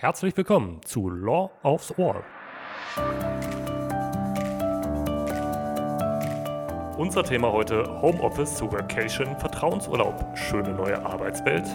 Herzlich 0.00 0.34
willkommen 0.34 0.80
zu 0.82 1.10
Law 1.10 1.50
aufs 1.62 1.92
Ohr. 1.98 2.24
Unser 6.96 7.22
Thema 7.22 7.52
heute 7.52 7.84
Homeoffice 8.00 8.56
zu 8.56 8.72
Vacation, 8.72 9.36
Vertrauensurlaub, 9.36 10.38
schöne 10.38 10.70
neue 10.72 11.04
Arbeitswelt. 11.04 11.66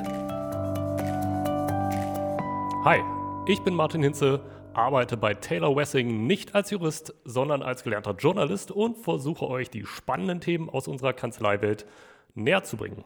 Hi, 2.83 2.99
ich 3.45 3.61
bin 3.61 3.75
Martin 3.75 4.01
Hinze, 4.01 4.41
arbeite 4.73 5.17
bei 5.17 5.35
Taylor 5.35 5.75
Wessing 5.75 6.25
nicht 6.25 6.55
als 6.55 6.71
Jurist, 6.71 7.13
sondern 7.25 7.61
als 7.61 7.83
gelernter 7.83 8.15
Journalist 8.15 8.71
und 8.71 8.97
versuche 8.97 9.47
euch 9.47 9.69
die 9.69 9.85
spannenden 9.85 10.41
Themen 10.41 10.67
aus 10.67 10.87
unserer 10.87 11.13
Kanzleiwelt 11.13 11.85
näher 12.33 12.63
zu 12.63 12.75
bringen. 12.75 13.05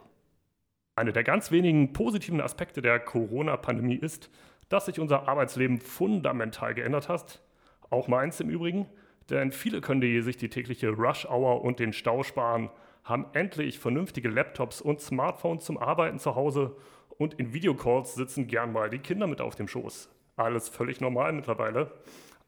Eine 0.96 1.12
der 1.12 1.24
ganz 1.24 1.50
wenigen 1.50 1.92
positiven 1.92 2.40
Aspekte 2.40 2.80
der 2.80 2.98
Corona-Pandemie 3.00 3.96
ist, 3.96 4.30
dass 4.70 4.86
sich 4.86 4.98
unser 4.98 5.28
Arbeitsleben 5.28 5.80
fundamental 5.80 6.74
geändert 6.74 7.10
hat. 7.10 7.42
Auch 7.90 8.08
meins 8.08 8.40
im 8.40 8.48
Übrigen. 8.48 8.86
Denn 9.28 9.52
viele 9.52 9.80
können 9.80 10.00
die, 10.00 10.22
sich 10.22 10.38
die 10.38 10.48
tägliche 10.48 10.90
Rush-Hour 10.90 11.62
und 11.62 11.78
den 11.78 11.92
Stau 11.92 12.22
sparen, 12.22 12.70
haben 13.04 13.26
endlich 13.32 13.78
vernünftige 13.78 14.28
Laptops 14.28 14.80
und 14.80 15.00
Smartphones 15.00 15.64
zum 15.64 15.78
Arbeiten 15.78 16.18
zu 16.18 16.34
Hause 16.34 16.76
und 17.18 17.34
in 17.34 17.52
Videocalls 17.52 18.14
sitzen 18.14 18.46
gern 18.46 18.72
mal 18.72 18.88
die 18.88 18.98
Kinder 18.98 19.26
mit 19.26 19.40
auf 19.40 19.54
dem 19.54 19.68
Schoß. 19.68 20.08
Alles 20.36 20.68
völlig 20.68 21.00
normal 21.00 21.32
mittlerweile. 21.32 21.92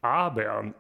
Aber 0.01 0.73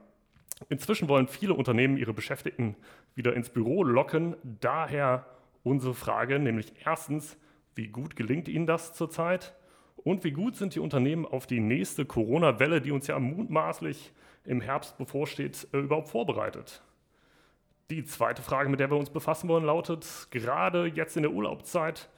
inzwischen 0.69 1.09
wollen 1.09 1.29
viele 1.29 1.55
Unternehmen 1.55 1.97
ihre 1.97 2.15
Beschäftigten 2.15 2.77
wieder 3.15 3.35
ins 3.35 3.51
Büro 3.51 3.85
locken. 3.85 4.37
Daher 4.43 5.27
unsere 5.63 5.95
Frage, 5.95 6.39
nämlich 6.39 6.73
erstens, 6.85 7.37
wie 7.75 7.89
gut 7.89 8.17
gelingt 8.17 8.49
Ihnen 8.49 8.67
das 8.67 8.95
zurzeit? 8.95 9.55
Und 10.05 10.25
wie 10.25 10.33
gut 10.33 10.57
sind 10.57 10.75
die 10.75 10.81
Unternehmen 10.81 11.27
auf 11.27 11.47
die 11.47 11.61
nächste 11.61 12.05
Corona-Welle, 12.05 12.81
die 12.81 12.91
uns 12.91 13.07
ja 13.07 13.19
mutmaßlich 13.19 14.13
im 14.45 14.61
Herbst 14.61 14.99
bevorsteht, 14.99 15.69
äh, 15.73 15.79
überhaupt 15.79 16.09
vorbereitet? 16.09 16.83
Die 17.91 18.05
zweite 18.05 18.43
Frage, 18.43 18.69
mit 18.69 18.81
der 18.81 18.91
wir 18.91 18.97
uns 18.97 19.11
befassen 19.11 19.49
wollen, 19.49 19.65
lautet, 19.65 20.29
gerade 20.31 20.87
jetzt 20.87 21.17
in 21.17 21.23
der 21.23 21.33
Urlaubszeit 21.33 22.09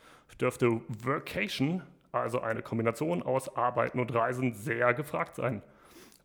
dürfte 0.41 0.81
Workation, 1.03 1.83
also 2.13 2.41
eine 2.41 2.63
Kombination 2.63 3.23
aus 3.23 3.55
Arbeiten 3.57 4.01
und 4.01 4.15
Reisen, 4.15 4.55
sehr 4.55 4.95
gefragt 4.95 5.37
sein. 5.37 5.63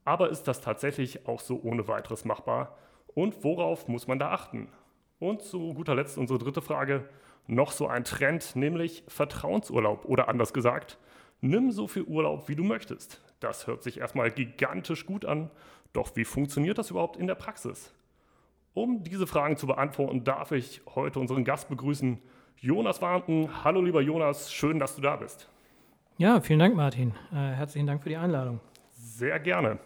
Aber 0.05 0.30
ist 0.30 0.43
das 0.43 0.61
tatsächlich 0.61 1.27
auch 1.27 1.39
so 1.39 1.59
ohne 1.61 1.87
weiteres 1.87 2.25
machbar? 2.25 2.77
Und 3.13 3.43
worauf 3.43 3.87
muss 3.87 4.07
man 4.07 4.19
da 4.19 4.31
achten? 4.31 4.69
Und 5.19 5.41
zu 5.41 5.73
guter 5.73 5.95
Letzt 5.95 6.17
unsere 6.17 6.39
dritte 6.39 6.61
Frage, 6.61 7.07
noch 7.47 7.71
so 7.71 7.87
ein 7.87 8.03
Trend, 8.03 8.55
nämlich 8.55 9.03
Vertrauensurlaub 9.07 10.05
oder 10.05 10.30
anders 10.30 10.53
gesagt, 10.53 10.97
Nimm 11.41 11.71
so 11.71 11.87
viel 11.87 12.03
Urlaub, 12.03 12.49
wie 12.49 12.55
du 12.55 12.63
möchtest. 12.63 13.21
Das 13.39 13.67
hört 13.67 13.83
sich 13.83 13.99
erstmal 13.99 14.31
gigantisch 14.31 15.05
gut 15.05 15.23
an, 15.25 15.49
doch 15.93 16.15
wie 16.15 16.25
funktioniert 16.25 16.77
das 16.77 16.91
überhaupt 16.91 17.17
in 17.17 17.27
der 17.27 17.35
Praxis? 17.35 17.93
Um 18.73 19.03
diese 19.03 19.25
Fragen 19.25 19.57
zu 19.57 19.65
beantworten, 19.65 20.23
darf 20.23 20.51
ich 20.51 20.81
heute 20.95 21.19
unseren 21.19 21.45
Gast 21.45 21.69
begrüßen, 21.69 22.21
Jonas 22.57 23.01
Warnten. 23.01 23.63
Hallo 23.63 23.81
lieber 23.81 24.01
Jonas, 24.01 24.51
schön, 24.51 24.79
dass 24.79 24.95
du 24.95 25.01
da 25.01 25.15
bist. 25.15 25.49
Ja, 26.17 26.41
vielen 26.41 26.59
Dank, 26.59 26.75
Martin. 26.75 27.13
Äh, 27.31 27.35
herzlichen 27.35 27.87
Dank 27.87 28.03
für 28.03 28.09
die 28.09 28.17
Einladung. 28.17 28.59
Sehr 28.91 29.39
gerne. 29.39 29.79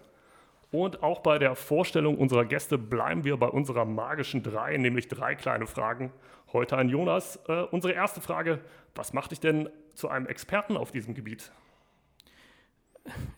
Und 0.74 1.04
auch 1.04 1.20
bei 1.20 1.38
der 1.38 1.56
Vorstellung 1.56 2.18
unserer 2.18 2.46
Gäste 2.46 2.80
bleiben 2.80 3.24
wir 3.24 3.38
bei 3.38 3.46
unserer 3.46 3.86
magischen 3.86 4.42
drei, 4.42 4.76
nämlich 4.76 5.08
drei 5.08 5.36
kleine 5.36 5.68
Fragen. 5.68 6.12
Heute 6.52 6.78
an 6.78 6.90
Jonas. 6.90 7.40
Äh, 7.48 7.62
unsere 7.70 7.94
erste 7.94 8.22
Frage: 8.22 8.60
Was 8.96 9.14
macht 9.14 9.30
dich 9.30 9.40
denn 9.40 9.70
zu 9.94 10.10
einem 10.10 10.26
Experten 10.26 10.76
auf 10.76 10.90
diesem 10.90 11.14
Gebiet? 11.14 11.52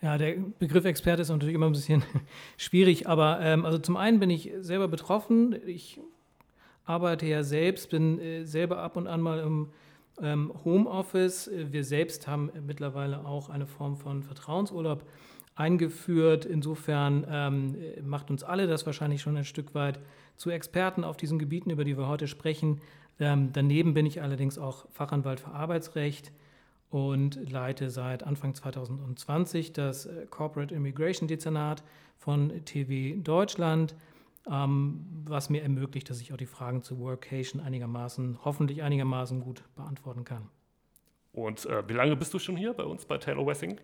Ja, 0.00 0.16
der 0.16 0.36
Begriff 0.58 0.86
Experte 0.86 1.20
ist 1.20 1.28
natürlich 1.28 1.54
immer 1.54 1.66
ein 1.66 1.72
bisschen 1.72 2.02
schwierig, 2.56 3.06
aber 3.06 3.38
ähm, 3.42 3.66
also 3.66 3.76
zum 3.76 3.98
einen 3.98 4.18
bin 4.18 4.30
ich 4.30 4.50
selber 4.60 4.88
betroffen. 4.88 5.54
Ich 5.66 6.00
arbeite 6.86 7.26
ja 7.26 7.42
selbst, 7.42 7.90
bin 7.90 8.18
äh, 8.18 8.44
selber 8.46 8.78
ab 8.78 8.96
und 8.96 9.06
an 9.06 9.20
mal 9.20 9.40
im 9.40 9.72
ähm, 10.22 10.54
Homeoffice. 10.64 11.50
Wir 11.52 11.84
selbst 11.84 12.28
haben 12.28 12.50
mittlerweile 12.66 13.26
auch 13.26 13.50
eine 13.50 13.66
Form 13.66 13.98
von 13.98 14.22
Vertrauensurlaub 14.22 15.04
eingeführt. 15.56 16.44
Insofern 16.44 17.26
ähm, 17.28 17.76
macht 18.04 18.30
uns 18.30 18.44
alle 18.44 18.66
das 18.66 18.86
wahrscheinlich 18.86 19.22
schon 19.22 19.36
ein 19.36 19.44
Stück 19.44 19.74
weit 19.74 19.98
zu 20.36 20.50
Experten 20.50 21.02
auf 21.02 21.16
diesen 21.16 21.38
Gebieten, 21.38 21.70
über 21.70 21.84
die 21.84 21.98
wir 21.98 22.06
heute 22.06 22.28
sprechen. 22.28 22.80
Ähm, 23.18 23.50
daneben 23.52 23.94
bin 23.94 24.06
ich 24.06 24.22
allerdings 24.22 24.58
auch 24.58 24.86
Fachanwalt 24.90 25.40
für 25.40 25.50
Arbeitsrecht 25.50 26.30
und 26.90 27.50
leite 27.50 27.90
seit 27.90 28.22
Anfang 28.22 28.54
2020 28.54 29.72
das 29.72 30.06
äh, 30.06 30.26
Corporate 30.28 30.74
Immigration 30.74 31.26
Dezernat 31.26 31.82
von 32.18 32.64
TV 32.64 33.20
Deutschland, 33.22 33.96
ähm, 34.50 35.06
was 35.24 35.48
mir 35.48 35.62
ermöglicht, 35.62 36.10
dass 36.10 36.20
ich 36.20 36.32
auch 36.32 36.36
die 36.36 36.46
Fragen 36.46 36.82
zu 36.82 36.98
Workation 36.98 37.62
einigermaßen, 37.62 38.38
hoffentlich 38.44 38.82
einigermaßen 38.82 39.40
gut 39.40 39.64
beantworten 39.74 40.24
kann. 40.24 40.48
Und 41.32 41.66
äh, 41.66 41.86
wie 41.88 41.94
lange 41.94 42.16
bist 42.16 42.32
du 42.34 42.38
schon 42.38 42.56
hier 42.56 42.72
bei 42.74 42.84
uns 42.84 43.06
bei 43.06 43.18
Taylor 43.18 43.46
Wessing? 43.46 43.80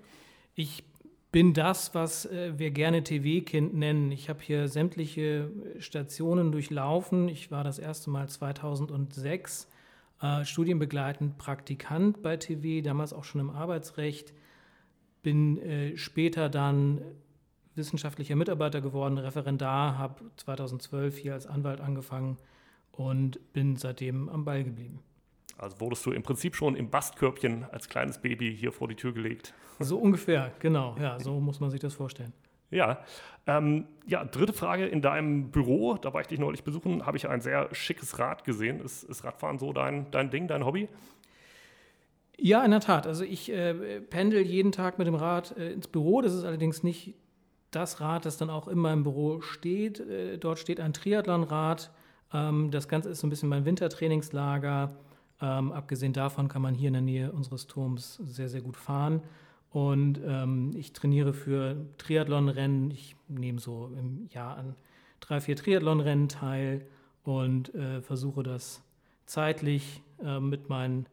Ich 0.54 0.84
bin 1.32 1.54
das, 1.54 1.94
was 1.94 2.26
äh, 2.26 2.53
wir 2.59 2.70
gerne 2.70 3.03
TV-Kind 3.03 3.75
nennen. 3.75 4.12
Ich 4.12 4.28
habe 4.28 4.41
hier 4.43 4.69
sämtliche 4.69 5.50
Stationen 5.78 6.53
durchlaufen. 6.53 7.28
Ich 7.28 7.50
war 7.50 7.65
das 7.65 7.78
erste 7.78 8.10
Mal 8.10 8.28
2006 8.28 9.66
äh, 10.20 10.44
studienbegleitend 10.44 11.38
Praktikant 11.38 12.22
bei 12.22 12.37
TV, 12.37 12.84
damals 12.84 13.15
auch 13.15 13.25
schon 13.25 13.41
im 13.41 13.50
Arbeitsrecht. 13.50 14.34
Bin 15.22 15.59
äh, 15.59 15.97
später 15.97 16.50
dann 16.50 17.00
wissenschaftlicher 17.75 18.37
Mitarbeiter 18.37 18.82
geworden, 18.82 19.16
Referendar, 19.16 19.97
habe 19.97 20.31
2012 20.37 21.16
hier 21.16 21.32
als 21.32 21.47
Anwalt 21.47 21.81
angefangen 21.81 22.37
und 22.93 23.53
bin 23.54 23.76
seitdem 23.76 24.28
am 24.28 24.44
Ball 24.44 24.62
geblieben. 24.64 25.00
Also 25.58 25.80
wurdest 25.80 26.04
du 26.06 26.12
im 26.12 26.22
Prinzip 26.22 26.56
schon 26.56 26.74
im 26.76 26.90
Bastkörbchen 26.90 27.64
als 27.70 27.88
kleines 27.88 28.18
Baby 28.18 28.56
hier 28.56 28.72
vor 28.72 28.88
die 28.88 28.96
Tür 28.96 29.12
gelegt. 29.12 29.54
So 29.78 29.98
ungefähr, 29.98 30.52
genau. 30.58 30.96
Ja, 31.00 31.18
so 31.20 31.40
muss 31.40 31.60
man 31.60 31.70
sich 31.70 31.80
das 31.80 31.94
vorstellen. 31.94 32.32
Ja. 32.70 33.00
Ähm, 33.46 33.86
ja, 34.06 34.24
dritte 34.24 34.52
Frage. 34.52 34.86
In 34.86 35.02
deinem 35.02 35.50
Büro, 35.50 35.94
da 35.94 36.12
war 36.14 36.20
ich 36.20 36.26
dich 36.26 36.38
neulich 36.38 36.64
besuchen, 36.64 37.06
habe 37.06 37.16
ich 37.16 37.28
ein 37.28 37.40
sehr 37.40 37.68
schickes 37.72 38.18
Rad 38.18 38.44
gesehen. 38.44 38.80
Ist, 38.80 39.04
ist 39.04 39.24
Radfahren 39.24 39.58
so 39.58 39.72
dein, 39.72 40.10
dein 40.10 40.30
Ding, 40.30 40.48
dein 40.48 40.64
Hobby? 40.64 40.88
Ja, 42.38 42.64
in 42.64 42.70
der 42.70 42.80
Tat. 42.80 43.06
Also 43.06 43.24
ich 43.24 43.52
äh, 43.52 44.00
pendel 44.00 44.42
jeden 44.42 44.72
Tag 44.72 44.98
mit 44.98 45.06
dem 45.06 45.14
Rad 45.14 45.56
äh, 45.56 45.72
ins 45.72 45.86
Büro. 45.86 46.22
Das 46.22 46.32
ist 46.34 46.44
allerdings 46.44 46.82
nicht 46.82 47.14
das 47.70 48.00
Rad, 48.00 48.24
das 48.26 48.36
dann 48.36 48.50
auch 48.50 48.69
in 48.69 48.78
meinem 48.78 49.02
Büro 49.02 49.40
steht. 49.42 50.00
Äh, 50.00 50.38
dort 50.38 50.58
steht 50.58 50.80
ein 50.80 50.92
Triathlonrad. 50.92 51.90
Ähm, 52.32 52.70
das 52.70 52.88
Ganze 52.88 53.10
ist 53.10 53.20
so 53.20 53.26
ein 53.26 53.30
bisschen 53.30 53.48
mein 53.48 53.64
Wintertrainingslager. 53.64 54.96
Ähm, 55.42 55.72
abgesehen 55.72 56.12
davon 56.12 56.48
kann 56.48 56.62
man 56.62 56.75
hier 56.75 56.88
in 56.88 56.94
der 56.94 57.03
Nähe 57.03 57.32
unseres 57.32 57.66
Turms 57.66 58.14
sehr, 58.25 58.48
sehr 58.48 58.62
gut 58.62 58.76
fahren. 58.76 59.20
Und 59.70 60.20
ähm, 60.25 60.70
ich 60.76 60.92
trainiere 60.92 61.34
für 61.34 61.76
Triathlonrennen. 61.98 62.91
Ich 62.92 63.16
nehme 63.26 63.58
so 63.58 63.91
im 63.98 64.28
Jahr 64.31 64.56
an 64.56 64.76
drei, 65.20 65.41
vier 65.41 65.56
Triathlonrennen 65.56 66.28
teil 66.28 66.86
und 67.25 67.75
äh, 67.75 68.02
versuche 68.02 68.42
das 68.42 68.82
zeitlich 69.26 70.02
äh, 70.22 70.38
mit 70.38 70.69
meinen 70.69 71.06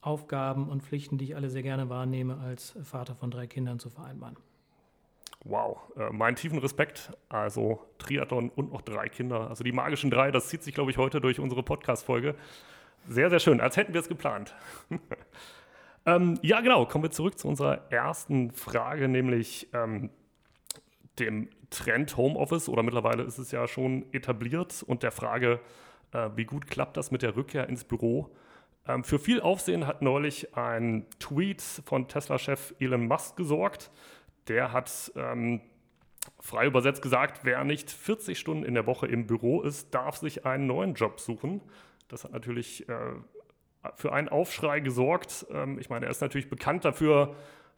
Aufgaben 0.00 0.68
und 0.68 0.82
Pflichten, 0.82 1.18
die 1.18 1.26
ich 1.26 1.36
alle 1.36 1.50
sehr 1.50 1.62
gerne 1.62 1.88
wahrnehme, 1.88 2.38
als 2.38 2.76
Vater 2.82 3.14
von 3.14 3.30
drei 3.30 3.46
Kindern 3.46 3.78
zu 3.78 3.90
vereinbaren. 3.90 4.36
Wow, 5.44 5.78
äh, 5.96 6.10
meinen 6.10 6.36
tiefen 6.36 6.58
Respekt. 6.58 7.12
Also 7.28 7.80
Triathlon 7.98 8.48
und 8.50 8.72
noch 8.72 8.82
drei 8.82 9.08
Kinder. 9.08 9.48
Also 9.48 9.62
die 9.62 9.72
magischen 9.72 10.10
drei, 10.10 10.30
das 10.30 10.48
zieht 10.48 10.62
sich, 10.62 10.74
glaube 10.74 10.90
ich, 10.90 10.98
heute 10.98 11.20
durch 11.20 11.38
unsere 11.38 11.62
Podcast-Folge. 11.62 12.34
Sehr, 13.06 13.30
sehr 13.30 13.38
schön, 13.38 13.60
als 13.60 13.76
hätten 13.76 13.94
wir 13.94 14.00
es 14.00 14.08
geplant. 14.08 14.54
ähm, 16.06 16.38
ja, 16.42 16.60
genau, 16.60 16.86
kommen 16.86 17.04
wir 17.04 17.10
zurück 17.10 17.38
zu 17.38 17.48
unserer 17.48 17.90
ersten 17.90 18.50
Frage, 18.52 19.08
nämlich 19.08 19.68
ähm, 19.72 20.10
dem 21.18 21.48
Trend 21.70 22.16
Homeoffice 22.16 22.68
oder 22.68 22.82
mittlerweile 22.82 23.22
ist 23.22 23.38
es 23.38 23.50
ja 23.50 23.66
schon 23.66 24.06
etabliert 24.12 24.82
und 24.86 25.02
der 25.02 25.12
Frage, 25.12 25.60
äh, 26.12 26.30
wie 26.36 26.44
gut 26.44 26.66
klappt 26.66 26.96
das 26.96 27.10
mit 27.10 27.22
der 27.22 27.36
Rückkehr 27.36 27.68
ins 27.68 27.84
Büro? 27.84 28.34
Ähm, 28.86 29.04
für 29.04 29.18
viel 29.18 29.40
Aufsehen 29.40 29.86
hat 29.86 30.02
neulich 30.02 30.56
ein 30.56 31.06
Tweet 31.18 31.62
von 31.62 32.08
Tesla-Chef 32.08 32.74
Elon 32.80 33.06
Musk 33.06 33.36
gesorgt. 33.36 33.90
Der 34.48 34.72
hat 34.72 35.12
ähm, 35.14 35.60
frei 36.40 36.66
übersetzt 36.66 37.02
gesagt, 37.02 37.40
wer 37.44 37.64
nicht 37.64 37.90
40 37.90 38.38
Stunden 38.38 38.64
in 38.64 38.74
der 38.74 38.86
Woche 38.86 39.06
im 39.06 39.26
Büro 39.26 39.60
ist, 39.60 39.94
darf 39.94 40.16
sich 40.16 40.46
einen 40.46 40.66
neuen 40.66 40.94
Job 40.94 41.20
suchen. 41.20 41.60
Das 42.08 42.24
hat 42.24 42.32
natürlich 42.32 42.88
äh, 42.88 42.94
für 43.94 44.12
einen 44.12 44.28
Aufschrei 44.28 44.80
gesorgt. 44.80 45.46
Ähm, 45.50 45.78
ich 45.78 45.90
meine, 45.90 46.06
er 46.06 46.10
ist 46.10 46.20
natürlich 46.20 46.50
bekannt 46.50 46.84
dafür, 46.84 47.34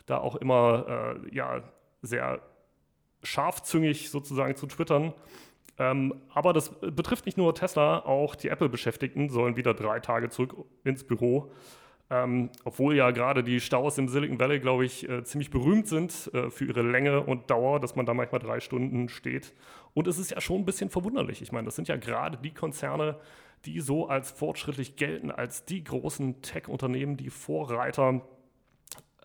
da 0.06 0.18
auch 0.18 0.36
immer 0.36 1.16
äh, 1.26 1.34
ja, 1.34 1.62
sehr 2.02 2.40
scharfzüngig 3.22 4.10
sozusagen 4.10 4.56
zu 4.56 4.66
twittern. 4.66 5.12
Ähm, 5.78 6.14
aber 6.32 6.52
das 6.52 6.70
betrifft 6.80 7.26
nicht 7.26 7.38
nur 7.38 7.54
Tesla, 7.54 8.00
auch 8.04 8.34
die 8.34 8.48
Apple-Beschäftigten 8.48 9.30
sollen 9.30 9.56
wieder 9.56 9.74
drei 9.74 10.00
Tage 10.00 10.28
zurück 10.28 10.54
ins 10.84 11.04
Büro. 11.04 11.52
Ähm, 12.12 12.50
obwohl 12.64 12.96
ja 12.96 13.12
gerade 13.12 13.44
die 13.44 13.60
Staus 13.60 13.96
im 13.96 14.08
Silicon 14.08 14.40
Valley, 14.40 14.58
glaube 14.58 14.84
ich, 14.84 15.08
äh, 15.08 15.22
ziemlich 15.22 15.50
berühmt 15.50 15.86
sind 15.86 16.30
äh, 16.34 16.50
für 16.50 16.64
ihre 16.64 16.82
Länge 16.82 17.20
und 17.20 17.50
Dauer, 17.50 17.78
dass 17.78 17.94
man 17.94 18.04
da 18.04 18.14
manchmal 18.14 18.40
drei 18.40 18.58
Stunden 18.58 19.08
steht. 19.08 19.54
Und 19.94 20.08
es 20.08 20.18
ist 20.18 20.32
ja 20.32 20.40
schon 20.40 20.56
ein 20.56 20.64
bisschen 20.64 20.90
verwunderlich. 20.90 21.40
Ich 21.40 21.52
meine, 21.52 21.66
das 21.66 21.76
sind 21.76 21.86
ja 21.86 21.96
gerade 21.96 22.36
die 22.36 22.52
Konzerne, 22.52 23.16
die 23.64 23.80
so 23.80 24.08
als 24.08 24.30
fortschrittlich 24.30 24.96
gelten, 24.96 25.30
als 25.30 25.64
die 25.64 25.84
großen 25.84 26.42
Tech-Unternehmen, 26.42 27.16
die 27.16 27.30
Vorreiter 27.30 28.22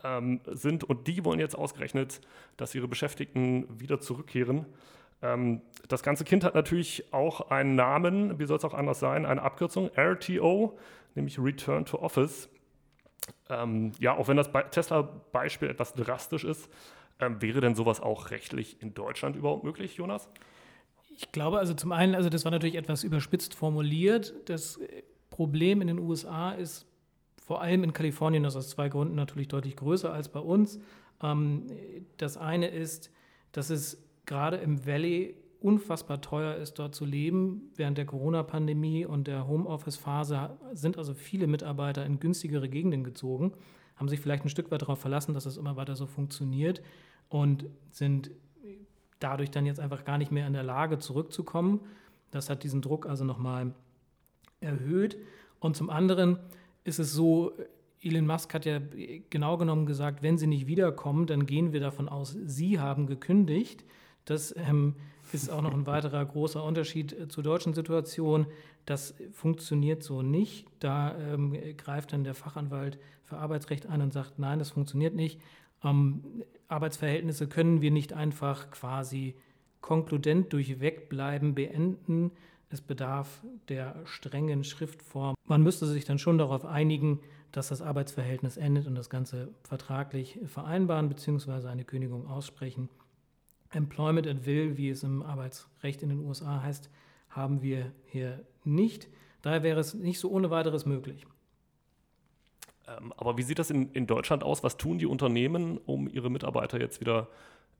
ähm, 0.04 0.42
sind. 0.48 0.84
Und 0.84 1.08
die 1.08 1.24
wollen 1.26 1.40
jetzt 1.40 1.56
ausgerechnet, 1.56 2.22
dass 2.58 2.76
ihre 2.76 2.88
Beschäftigten 2.88 3.68
wieder 3.80 4.00
zurückkehren. 4.00 4.66
Ähm, 5.22 5.62
das 5.88 6.04
ganze 6.04 6.24
Kind 6.24 6.44
hat 6.44 6.56
natürlich 6.56 7.14
auch 7.14 7.50
einen 7.50 7.76
Namen, 7.76 8.40
wie 8.40 8.46
soll 8.46 8.58
es 8.58 8.66
auch 8.66 8.74
anders 8.74 9.00
sein, 9.00 9.26
eine 9.26 9.42
Abkürzung, 9.42 9.90
RTO, 9.96 10.78
nämlich 11.16 11.40
Return 11.40 11.86
to 11.86 12.00
Office. 12.00 12.50
Ähm, 13.50 13.92
ja, 14.00 14.16
auch 14.16 14.28
wenn 14.28 14.38
das 14.38 14.50
Tesla-Beispiel 14.72 15.70
etwas 15.70 15.94
drastisch 15.94 16.44
ist, 16.44 16.70
ähm, 17.20 17.42
wäre 17.42 17.62
denn 17.62 17.76
sowas 17.76 18.02
auch 18.02 18.32
rechtlich 18.32 18.82
in 18.82 18.94
Deutschland 18.94 19.36
überhaupt 19.36 19.64
möglich, 19.64 19.96
Jonas? 19.96 20.30
Ich 21.18 21.32
glaube, 21.32 21.60
also 21.60 21.74
zum 21.74 21.92
einen, 21.92 22.14
also 22.14 22.30
das 22.30 22.44
war 22.44 22.52
natürlich 22.52 22.76
etwas 22.76 23.04
überspitzt 23.04 23.54
formuliert. 23.54 24.34
Das 24.46 24.80
Problem 25.30 25.82
in 25.82 25.88
den 25.88 26.00
USA 26.00 26.52
ist 26.52 26.86
vor 27.38 27.62
allem 27.62 27.84
in 27.84 27.94
Kalifornien, 27.94 28.44
das 28.44 28.56
aus 28.56 28.70
zwei 28.70 28.90
Gründen 28.90 29.16
natürlich 29.16 29.48
deutlich 29.48 29.76
größer 29.76 30.12
als 30.12 30.30
bei 30.30 30.40
uns. 30.40 30.80
Ähm, 31.22 31.68
das 32.18 32.38
eine 32.38 32.68
ist, 32.68 33.12
dass 33.52 33.70
es 33.70 34.04
gerade 34.26 34.58
im 34.58 34.86
Valley 34.86 35.36
unfassbar 35.62 36.22
teuer 36.22 36.56
ist, 36.56 36.76
dort 36.76 36.96
zu 36.96 37.06
leben. 37.06 37.72
Während 37.76 37.98
der 37.98 38.06
Corona-Pandemie 38.06 39.06
und 39.06 39.28
der 39.28 39.48
Homeoffice-Phase 39.48 40.58
sind 40.74 40.98
also 40.98 41.14
viele 41.14 41.48
Mitarbeiter 41.48 42.06
in 42.06 42.20
günstigere 42.20 42.68
Gegenden 42.68 43.04
gezogen, 43.04 43.54
haben 43.96 44.10
sich 44.10 44.20
vielleicht 44.20 44.44
ein 44.44 44.50
Stück 44.50 44.70
weit 44.72 44.82
darauf 44.82 45.00
verlassen, 45.00 45.34
dass 45.34 45.46
es 45.46 45.58
immer 45.58 45.76
weiter 45.76 45.96
so 45.96 46.06
funktioniert 46.06 46.82
und 47.30 47.66
sind 47.92 48.32
dadurch 49.25 49.50
dann 49.50 49.66
jetzt 49.66 49.80
einfach 49.80 50.06
gar 50.06 50.19
nicht 50.19 50.31
mehr 50.31 50.45
in 50.45 50.54
der 50.54 50.63
Lage, 50.63 51.00
zurückzukommen. 51.00 51.80
Das 52.30 52.50
hat 52.50 52.63
diesen 52.63 52.81
Druck 52.81 53.07
also 53.07 53.25
nochmal 53.25 53.74
erhöht. 54.62 55.18
Und 55.60 55.75
zum 55.75 55.89
anderen 55.89 56.38
ist 56.83 57.00
es 57.00 57.12
so, 57.12 57.54
Elon 58.04 58.27
Musk 58.27 58.54
hat 58.54 58.66
ja 58.66 58.80
genau 59.31 59.57
genommen 59.57 59.88
gesagt, 59.88 60.22
wenn 60.22 60.38
sie 60.38 60.45
nicht 60.45 60.68
wiederkommen, 60.68 61.25
dann 61.25 61.48
gehen 61.48 61.74
wir 61.74 61.80
davon 61.80 62.07
aus, 62.07 62.38
sie 62.45 62.80
haben 62.80 63.07
gekündigt. 63.07 63.83
Das 64.25 64.56
ähm, 64.56 64.95
ist 65.33 65.50
auch 65.50 65.63
noch 65.63 65.74
ein 65.74 65.88
weiterer 65.88 66.24
großer 66.24 66.63
Unterschied 66.63 67.13
äh, 67.13 67.27
zur 67.27 67.44
deutschen 67.44 67.74
Situation. 67.74 68.45
Das 68.86 69.16
funktioniert 69.31 70.04
so 70.04 70.22
nicht. 70.22 70.68
Da 70.80 71.18
ähm, 71.18 71.57
greift 71.77 72.13
dann 72.13 72.24
der 72.24 72.36
Fachanwalt 72.36 73.00
für 73.24 73.38
Arbeitsrecht 73.38 73.88
ein 73.88 74.01
und 74.01 74.13
sagt, 74.13 74.38
nein, 74.38 74.60
das 74.60 74.69
funktioniert 74.69 75.16
nicht. 75.16 75.42
Ähm, 75.83 76.44
Arbeitsverhältnisse 76.68 77.48
können 77.48 77.82
wir 77.82 77.92
nicht 77.92 78.14
einfach 78.14 78.72
quasi 78.72 79.36
konkludent 79.82 80.52
durch 80.54 80.80
Wegbleiben 80.80 81.56
beenden. 81.56 82.32
Es 82.70 82.82
bedarf 82.82 83.44
der 83.70 84.02
strengen 84.06 84.64
Schriftform. 84.64 85.36
Man 85.46 85.62
müsste 85.62 85.86
sich 85.86 86.06
dann 86.06 86.20
schon 86.20 86.38
darauf 86.38 86.66
einigen, 86.66 87.20
dass 87.52 87.70
das 87.70 87.82
Arbeitsverhältnis 87.82 88.58
endet 88.58 88.88
und 88.88 88.96
das 88.96 89.10
Ganze 89.10 89.54
vertraglich 89.64 90.40
vereinbaren 90.46 91.08
bzw. 91.08 91.68
eine 91.68 91.86
Kündigung 91.86 92.28
aussprechen. 92.28 92.90
Employment 93.72 94.28
at 94.28 94.46
Will, 94.46 94.78
wie 94.78 94.90
es 94.90 95.04
im 95.04 95.22
Arbeitsrecht 95.22 96.02
in 96.02 96.10
den 96.10 96.20
USA 96.20 96.62
heißt, 96.62 96.90
haben 97.30 97.62
wir 97.62 97.92
hier 98.06 98.44
nicht. 98.64 99.08
Daher 99.42 99.64
wäre 99.64 99.80
es 99.80 99.94
nicht 99.94 100.20
so 100.20 100.32
ohne 100.32 100.50
weiteres 100.50 100.86
möglich. 100.86 101.26
Ähm, 102.88 103.14
aber 103.18 103.38
wie 103.38 103.44
sieht 103.44 103.60
das 103.60 103.70
in, 103.70 103.92
in 103.92 104.08
Deutschland 104.08 104.44
aus? 104.44 104.64
Was 104.64 104.78
tun 104.78 104.98
die 104.98 105.06
Unternehmen, 105.06 105.78
um 105.86 106.08
ihre 106.08 106.30
Mitarbeiter 106.30 106.80
jetzt 106.80 107.00
wieder 107.00 107.28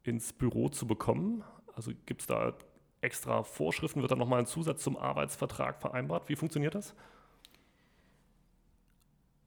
ins 0.04 0.34
Büro 0.34 0.70
zu 0.70 0.88
bekommen? 0.88 1.44
Also 1.76 1.92
gibt 2.06 2.22
es 2.22 2.28
da 2.28 2.54
extra 3.02 3.44
Vorschriften? 3.44 4.02
Wird 4.02 4.12
da 4.12 4.16
nochmal 4.16 4.40
ein 4.40 4.46
Zusatz 4.46 4.84
zum 4.84 4.98
Arbeitsvertrag 4.98 5.80
vereinbart? 5.80 6.30
Wie 6.30 6.36
funktioniert 6.36 6.76
das? 6.76 6.96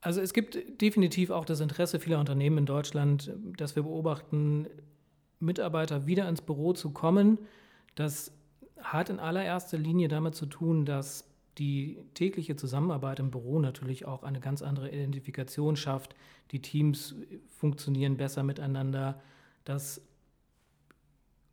Also 0.01 0.21
es 0.21 0.33
gibt 0.33 0.81
definitiv 0.81 1.31
auch 1.31 1.45
das 1.45 1.61
Interesse 1.61 1.99
vieler 1.99 2.21
Unternehmen 2.21 2.59
in 2.59 2.67
Deutschland, 2.67 3.33
dass 3.57 3.75
wir 3.75 3.83
beobachten, 3.83 4.69
Mitarbeiter 5.41 6.07
wieder 6.07 6.29
ins 6.29 6.41
Büro 6.41 6.73
zu 6.73 6.91
kommen. 6.91 7.39
Das 7.95 8.33
hat 8.81 9.11
in 9.11 9.19
allererster 9.19 9.79
Linie 9.79 10.09
damit 10.09 10.35
zu 10.35 10.47
tun, 10.47 10.85
dass 10.85 11.28
die 11.59 11.99
tägliche 12.15 12.57
Zusammenarbeit 12.57 13.19
im 13.21 13.31
Büro 13.31 13.59
natürlich 13.59 14.07
auch 14.07 14.23
eine 14.23 14.41
ganz 14.41 14.63
andere 14.63 14.91
Identifikation 14.91 15.77
schafft. 15.77 16.15
Die 16.53 16.63
Teams 16.63 17.15
funktionieren 17.49 18.17
besser 18.17 18.43
miteinander. 18.43 19.21
Das, 19.65 20.01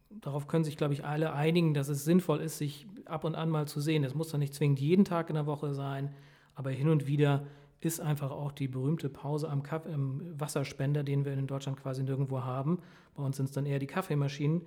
darauf 0.10 0.48
können 0.48 0.64
sich, 0.64 0.78
glaube 0.78 0.94
ich, 0.94 1.04
alle 1.04 1.34
einigen, 1.34 1.74
dass 1.74 1.90
es 1.90 2.06
sinnvoll 2.06 2.40
ist, 2.40 2.58
sich 2.58 2.86
ab 3.06 3.24
und 3.24 3.36
an 3.36 3.50
mal 3.50 3.68
zu 3.68 3.82
sehen. 3.82 4.04
Es 4.04 4.14
muss 4.14 4.30
dann 4.30 4.40
nicht 4.40 4.54
zwingend 4.54 4.80
jeden 4.80 5.06
Tag 5.06 5.30
in 5.30 5.36
der 5.36 5.48
Woche 5.48 5.74
sein, 5.74 6.14
aber 6.54 6.70
hin 6.72 6.90
und 6.90 7.08
wieder 7.08 7.46
ist 7.82 8.00
einfach 8.00 8.32
auch 8.32 8.52
die 8.52 8.68
berühmte 8.68 9.10
Pause 9.10 9.50
am 9.50 9.64
Kaff 9.64 9.86
im 9.86 10.40
Wasserspender, 10.40 11.04
den 11.04 11.26
wir 11.26 11.34
in 11.34 11.48
Deutschland 11.48 11.82
quasi 11.82 12.04
nirgendwo 12.04 12.44
haben. 12.44 12.80
Bei 13.16 13.24
uns 13.24 13.38
sind 13.38 13.46
es 13.46 13.52
dann 13.52 13.66
eher 13.66 13.80
die 13.80 13.88
Kaffeemaschinen. 13.88 14.62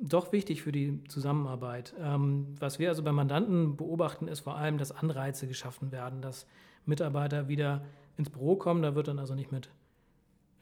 Doch 0.00 0.32
wichtig 0.32 0.62
für 0.62 0.70
die 0.70 1.02
Zusammenarbeit. 1.08 1.94
Ähm, 2.00 2.54
was 2.60 2.78
wir 2.78 2.88
also 2.88 3.02
bei 3.02 3.10
Mandanten 3.10 3.76
beobachten, 3.76 4.28
ist 4.28 4.40
vor 4.40 4.56
allem, 4.56 4.78
dass 4.78 4.92
Anreize 4.92 5.48
geschaffen 5.48 5.90
werden, 5.90 6.22
dass 6.22 6.46
Mitarbeiter 6.86 7.48
wieder 7.48 7.84
ins 8.16 8.30
Büro 8.30 8.54
kommen. 8.54 8.82
Da 8.82 8.94
wird 8.94 9.08
dann 9.08 9.18
also 9.18 9.34
nicht 9.34 9.50
mit 9.50 9.70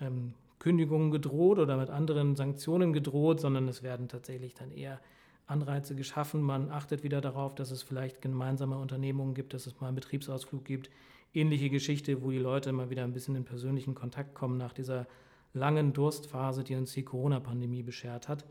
ähm, 0.00 0.32
Kündigungen 0.58 1.10
gedroht 1.10 1.58
oder 1.58 1.76
mit 1.76 1.90
anderen 1.90 2.34
Sanktionen 2.34 2.94
gedroht, 2.94 3.40
sondern 3.40 3.68
es 3.68 3.82
werden 3.82 4.08
tatsächlich 4.08 4.54
dann 4.54 4.70
eher 4.70 5.00
Anreize 5.46 5.94
geschaffen. 5.94 6.40
Man 6.40 6.70
achtet 6.70 7.02
wieder 7.02 7.20
darauf, 7.20 7.54
dass 7.54 7.70
es 7.70 7.82
vielleicht 7.82 8.22
gemeinsame 8.22 8.78
Unternehmungen 8.78 9.34
gibt, 9.34 9.52
dass 9.52 9.66
es 9.66 9.80
mal 9.80 9.88
einen 9.88 9.96
Betriebsausflug 9.96 10.64
gibt, 10.64 10.90
ähnliche 11.34 11.68
Geschichte, 11.68 12.22
wo 12.22 12.30
die 12.30 12.38
Leute 12.38 12.72
mal 12.72 12.88
wieder 12.88 13.04
ein 13.04 13.12
bisschen 13.12 13.36
in 13.36 13.44
persönlichen 13.44 13.94
Kontakt 13.94 14.34
kommen 14.34 14.56
nach 14.56 14.72
dieser 14.72 15.06
langen 15.52 15.92
Durstphase, 15.92 16.64
die 16.64 16.74
uns 16.74 16.92
die 16.92 17.04
Corona-Pandemie 17.04 17.82
beschert 17.82 18.28
hat. 18.28 18.44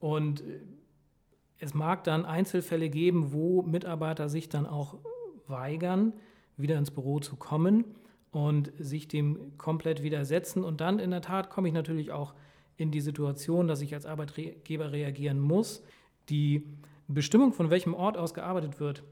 Und 0.00 0.40
äh, 0.40 0.60
es 1.58 1.74
mag 1.74 2.04
dann 2.04 2.24
Einzelfälle 2.24 2.88
geben, 2.88 3.32
wo 3.32 3.62
Mitarbeiter 3.62 4.28
sich 4.28 4.48
dann 4.48 4.66
auch 4.66 4.98
weigern, 5.46 6.14
wieder 6.56 6.78
ins 6.78 6.90
Büro 6.90 7.20
zu 7.20 7.36
kommen 7.36 7.84
und 8.32 8.72
sich 8.78 9.08
dem 9.08 9.56
komplett 9.58 10.02
widersetzen. 10.02 10.64
Und 10.64 10.80
dann 10.80 10.98
in 10.98 11.10
der 11.10 11.22
Tat 11.22 11.50
komme 11.50 11.68
ich 11.68 11.74
natürlich 11.74 12.12
auch 12.12 12.34
in 12.76 12.90
die 12.90 13.00
Situation, 13.00 13.68
dass 13.68 13.82
ich 13.82 13.94
als 13.94 14.06
Arbeitgeber 14.06 14.92
reagieren 14.92 15.38
muss. 15.38 15.82
Die 16.30 16.66
Bestimmung, 17.08 17.52
von 17.52 17.70
welchem 17.70 17.92
Ort 17.92 18.16
aus 18.16 18.32
gearbeitet 18.32 18.80
wird, 18.80 19.02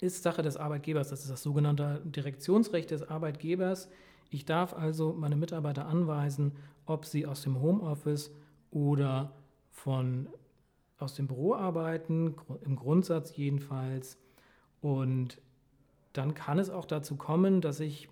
ist 0.00 0.22
Sache 0.22 0.42
des 0.42 0.56
Arbeitgebers. 0.56 1.10
Das 1.10 1.22
ist 1.22 1.30
das 1.30 1.42
sogenannte 1.42 2.00
Direktionsrecht 2.04 2.90
des 2.90 3.08
Arbeitgebers. 3.08 3.88
Ich 4.30 4.44
darf 4.44 4.74
also 4.74 5.12
meine 5.12 5.36
Mitarbeiter 5.36 5.86
anweisen, 5.86 6.52
ob 6.86 7.04
sie 7.04 7.26
aus 7.26 7.42
dem 7.42 7.60
Homeoffice 7.60 8.32
oder 8.70 9.32
von, 9.82 10.28
aus 10.98 11.14
dem 11.14 11.26
Büro 11.26 11.54
arbeiten, 11.54 12.34
im 12.64 12.76
Grundsatz 12.76 13.36
jedenfalls. 13.36 14.18
Und 14.80 15.40
dann 16.12 16.34
kann 16.34 16.58
es 16.58 16.70
auch 16.70 16.84
dazu 16.84 17.16
kommen, 17.16 17.60
dass 17.60 17.80
ich 17.80 18.08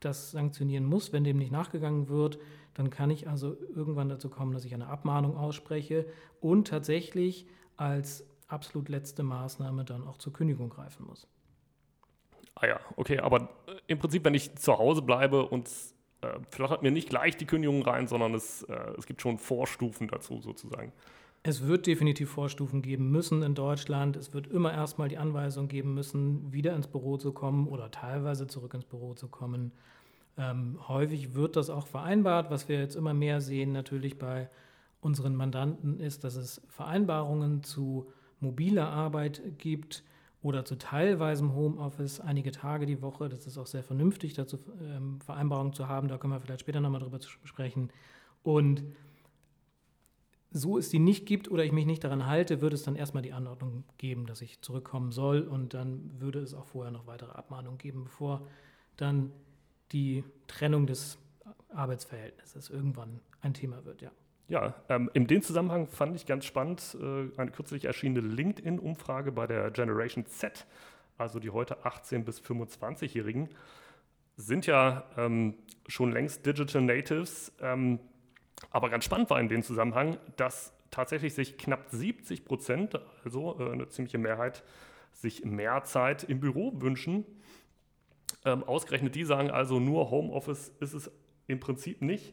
das 0.00 0.30
sanktionieren 0.30 0.84
muss, 0.84 1.12
wenn 1.12 1.24
dem 1.24 1.38
nicht 1.38 1.52
nachgegangen 1.52 2.08
wird. 2.08 2.38
Dann 2.74 2.90
kann 2.90 3.10
ich 3.10 3.28
also 3.28 3.56
irgendwann 3.74 4.08
dazu 4.08 4.28
kommen, 4.28 4.52
dass 4.52 4.64
ich 4.64 4.74
eine 4.74 4.88
Abmahnung 4.88 5.36
ausspreche 5.36 6.06
und 6.40 6.68
tatsächlich 6.68 7.46
als 7.76 8.24
absolut 8.48 8.88
letzte 8.88 9.22
Maßnahme 9.22 9.84
dann 9.84 10.06
auch 10.06 10.18
zur 10.18 10.32
Kündigung 10.32 10.70
greifen 10.70 11.06
muss. 11.06 11.26
Ah 12.54 12.66
ja, 12.66 12.80
okay, 12.96 13.20
aber 13.20 13.42
äh, 13.66 13.78
im 13.86 13.98
Prinzip, 13.98 14.24
wenn 14.24 14.34
ich 14.34 14.56
zu 14.56 14.78
Hause 14.78 15.02
bleibe 15.02 15.46
und 15.46 15.70
äh, 16.20 16.38
flattert 16.50 16.82
mir 16.82 16.90
nicht 16.90 17.08
gleich 17.08 17.36
die 17.36 17.46
Kündigung 17.46 17.82
rein, 17.82 18.06
sondern 18.06 18.34
es, 18.34 18.62
äh, 18.64 18.74
es 18.98 19.06
gibt 19.06 19.22
schon 19.22 19.38
Vorstufen 19.38 20.08
dazu 20.08 20.40
sozusagen. 20.40 20.92
Es 21.44 21.66
wird 21.66 21.86
definitiv 21.86 22.30
Vorstufen 22.30 22.82
geben 22.82 23.10
müssen 23.10 23.42
in 23.42 23.54
Deutschland. 23.54 24.16
Es 24.16 24.34
wird 24.34 24.48
immer 24.48 24.72
erstmal 24.72 25.08
die 25.08 25.18
Anweisung 25.18 25.68
geben 25.68 25.94
müssen, 25.94 26.52
wieder 26.52 26.74
ins 26.74 26.88
Büro 26.88 27.16
zu 27.16 27.32
kommen 27.32 27.68
oder 27.68 27.90
teilweise 27.90 28.46
zurück 28.46 28.74
ins 28.74 28.84
Büro 28.84 29.14
zu 29.14 29.28
kommen. 29.28 29.72
Ähm, 30.36 30.78
häufig 30.88 31.34
wird 31.34 31.56
das 31.56 31.70
auch 31.70 31.86
vereinbart. 31.86 32.50
Was 32.50 32.68
wir 32.68 32.78
jetzt 32.78 32.96
immer 32.96 33.14
mehr 33.14 33.40
sehen, 33.40 33.72
natürlich 33.72 34.18
bei 34.18 34.50
unseren 35.00 35.36
Mandanten, 35.36 36.00
ist, 36.00 36.24
dass 36.24 36.34
es 36.34 36.60
Vereinbarungen 36.68 37.62
zu 37.62 38.10
mobiler 38.40 38.88
Arbeit 38.88 39.40
gibt 39.58 40.02
oder 40.48 40.64
zu 40.64 40.76
teilweisem 40.76 41.54
Homeoffice 41.54 42.20
einige 42.20 42.50
Tage 42.52 42.86
die 42.86 43.02
Woche. 43.02 43.28
Das 43.28 43.46
ist 43.46 43.58
auch 43.58 43.66
sehr 43.66 43.82
vernünftig, 43.82 44.32
dazu 44.32 44.58
ähm, 44.82 45.20
Vereinbarungen 45.20 45.74
zu 45.74 45.88
haben. 45.88 46.08
Da 46.08 46.16
können 46.16 46.32
wir 46.32 46.40
vielleicht 46.40 46.62
später 46.62 46.80
nochmal 46.80 47.02
drüber 47.02 47.20
sprechen. 47.44 47.90
Und 48.42 48.82
so 50.50 50.78
es 50.78 50.88
die 50.88 50.98
nicht 50.98 51.26
gibt 51.26 51.50
oder 51.50 51.64
ich 51.64 51.72
mich 51.72 51.84
nicht 51.84 52.02
daran 52.02 52.24
halte, 52.26 52.62
würde 52.62 52.74
es 52.74 52.82
dann 52.82 52.96
erstmal 52.96 53.22
die 53.22 53.34
Anordnung 53.34 53.84
geben, 53.98 54.26
dass 54.26 54.40
ich 54.40 54.62
zurückkommen 54.62 55.12
soll. 55.12 55.42
Und 55.42 55.74
dann 55.74 56.10
würde 56.18 56.40
es 56.40 56.54
auch 56.54 56.64
vorher 56.64 56.92
noch 56.92 57.06
weitere 57.06 57.32
Abmahnungen 57.32 57.76
geben, 57.76 58.04
bevor 58.04 58.46
dann 58.96 59.30
die 59.92 60.24
Trennung 60.46 60.86
des 60.86 61.18
Arbeitsverhältnisses 61.68 62.70
irgendwann 62.70 63.20
ein 63.42 63.52
Thema 63.52 63.84
wird, 63.84 64.00
ja. 64.00 64.10
Ja, 64.48 64.74
ähm, 64.88 65.10
in 65.12 65.26
dem 65.26 65.42
Zusammenhang 65.42 65.86
fand 65.86 66.16
ich 66.16 66.24
ganz 66.24 66.46
spannend 66.46 66.96
äh, 66.98 67.38
eine 67.38 67.50
kürzlich 67.50 67.84
erschienene 67.84 68.26
LinkedIn-Umfrage 68.26 69.30
bei 69.30 69.46
der 69.46 69.70
Generation 69.70 70.24
Z, 70.24 70.66
also 71.18 71.38
die 71.38 71.50
heute 71.50 71.84
18- 71.84 72.24
bis 72.24 72.40
25-Jährigen, 72.40 73.50
sind 74.36 74.64
ja 74.64 75.04
ähm, 75.18 75.54
schon 75.86 76.12
längst 76.12 76.46
Digital 76.46 76.80
Natives. 76.80 77.52
Ähm, 77.60 77.98
aber 78.70 78.88
ganz 78.88 79.04
spannend 79.04 79.28
war 79.28 79.38
in 79.38 79.48
dem 79.48 79.62
Zusammenhang, 79.62 80.16
dass 80.36 80.72
tatsächlich 80.90 81.34
sich 81.34 81.58
knapp 81.58 81.84
70 81.90 82.46
Prozent, 82.46 82.98
also 83.24 83.60
äh, 83.60 83.70
eine 83.70 83.88
ziemliche 83.90 84.16
Mehrheit, 84.16 84.64
sich 85.12 85.44
mehr 85.44 85.84
Zeit 85.84 86.24
im 86.24 86.40
Büro 86.40 86.72
wünschen. 86.80 87.26
Ähm, 88.46 88.64
ausgerechnet 88.64 89.14
die 89.14 89.24
sagen 89.24 89.50
also, 89.50 89.78
nur 89.78 90.10
Homeoffice 90.10 90.72
ist 90.80 90.94
es 90.94 91.10
im 91.48 91.60
Prinzip 91.60 92.00
nicht. 92.00 92.32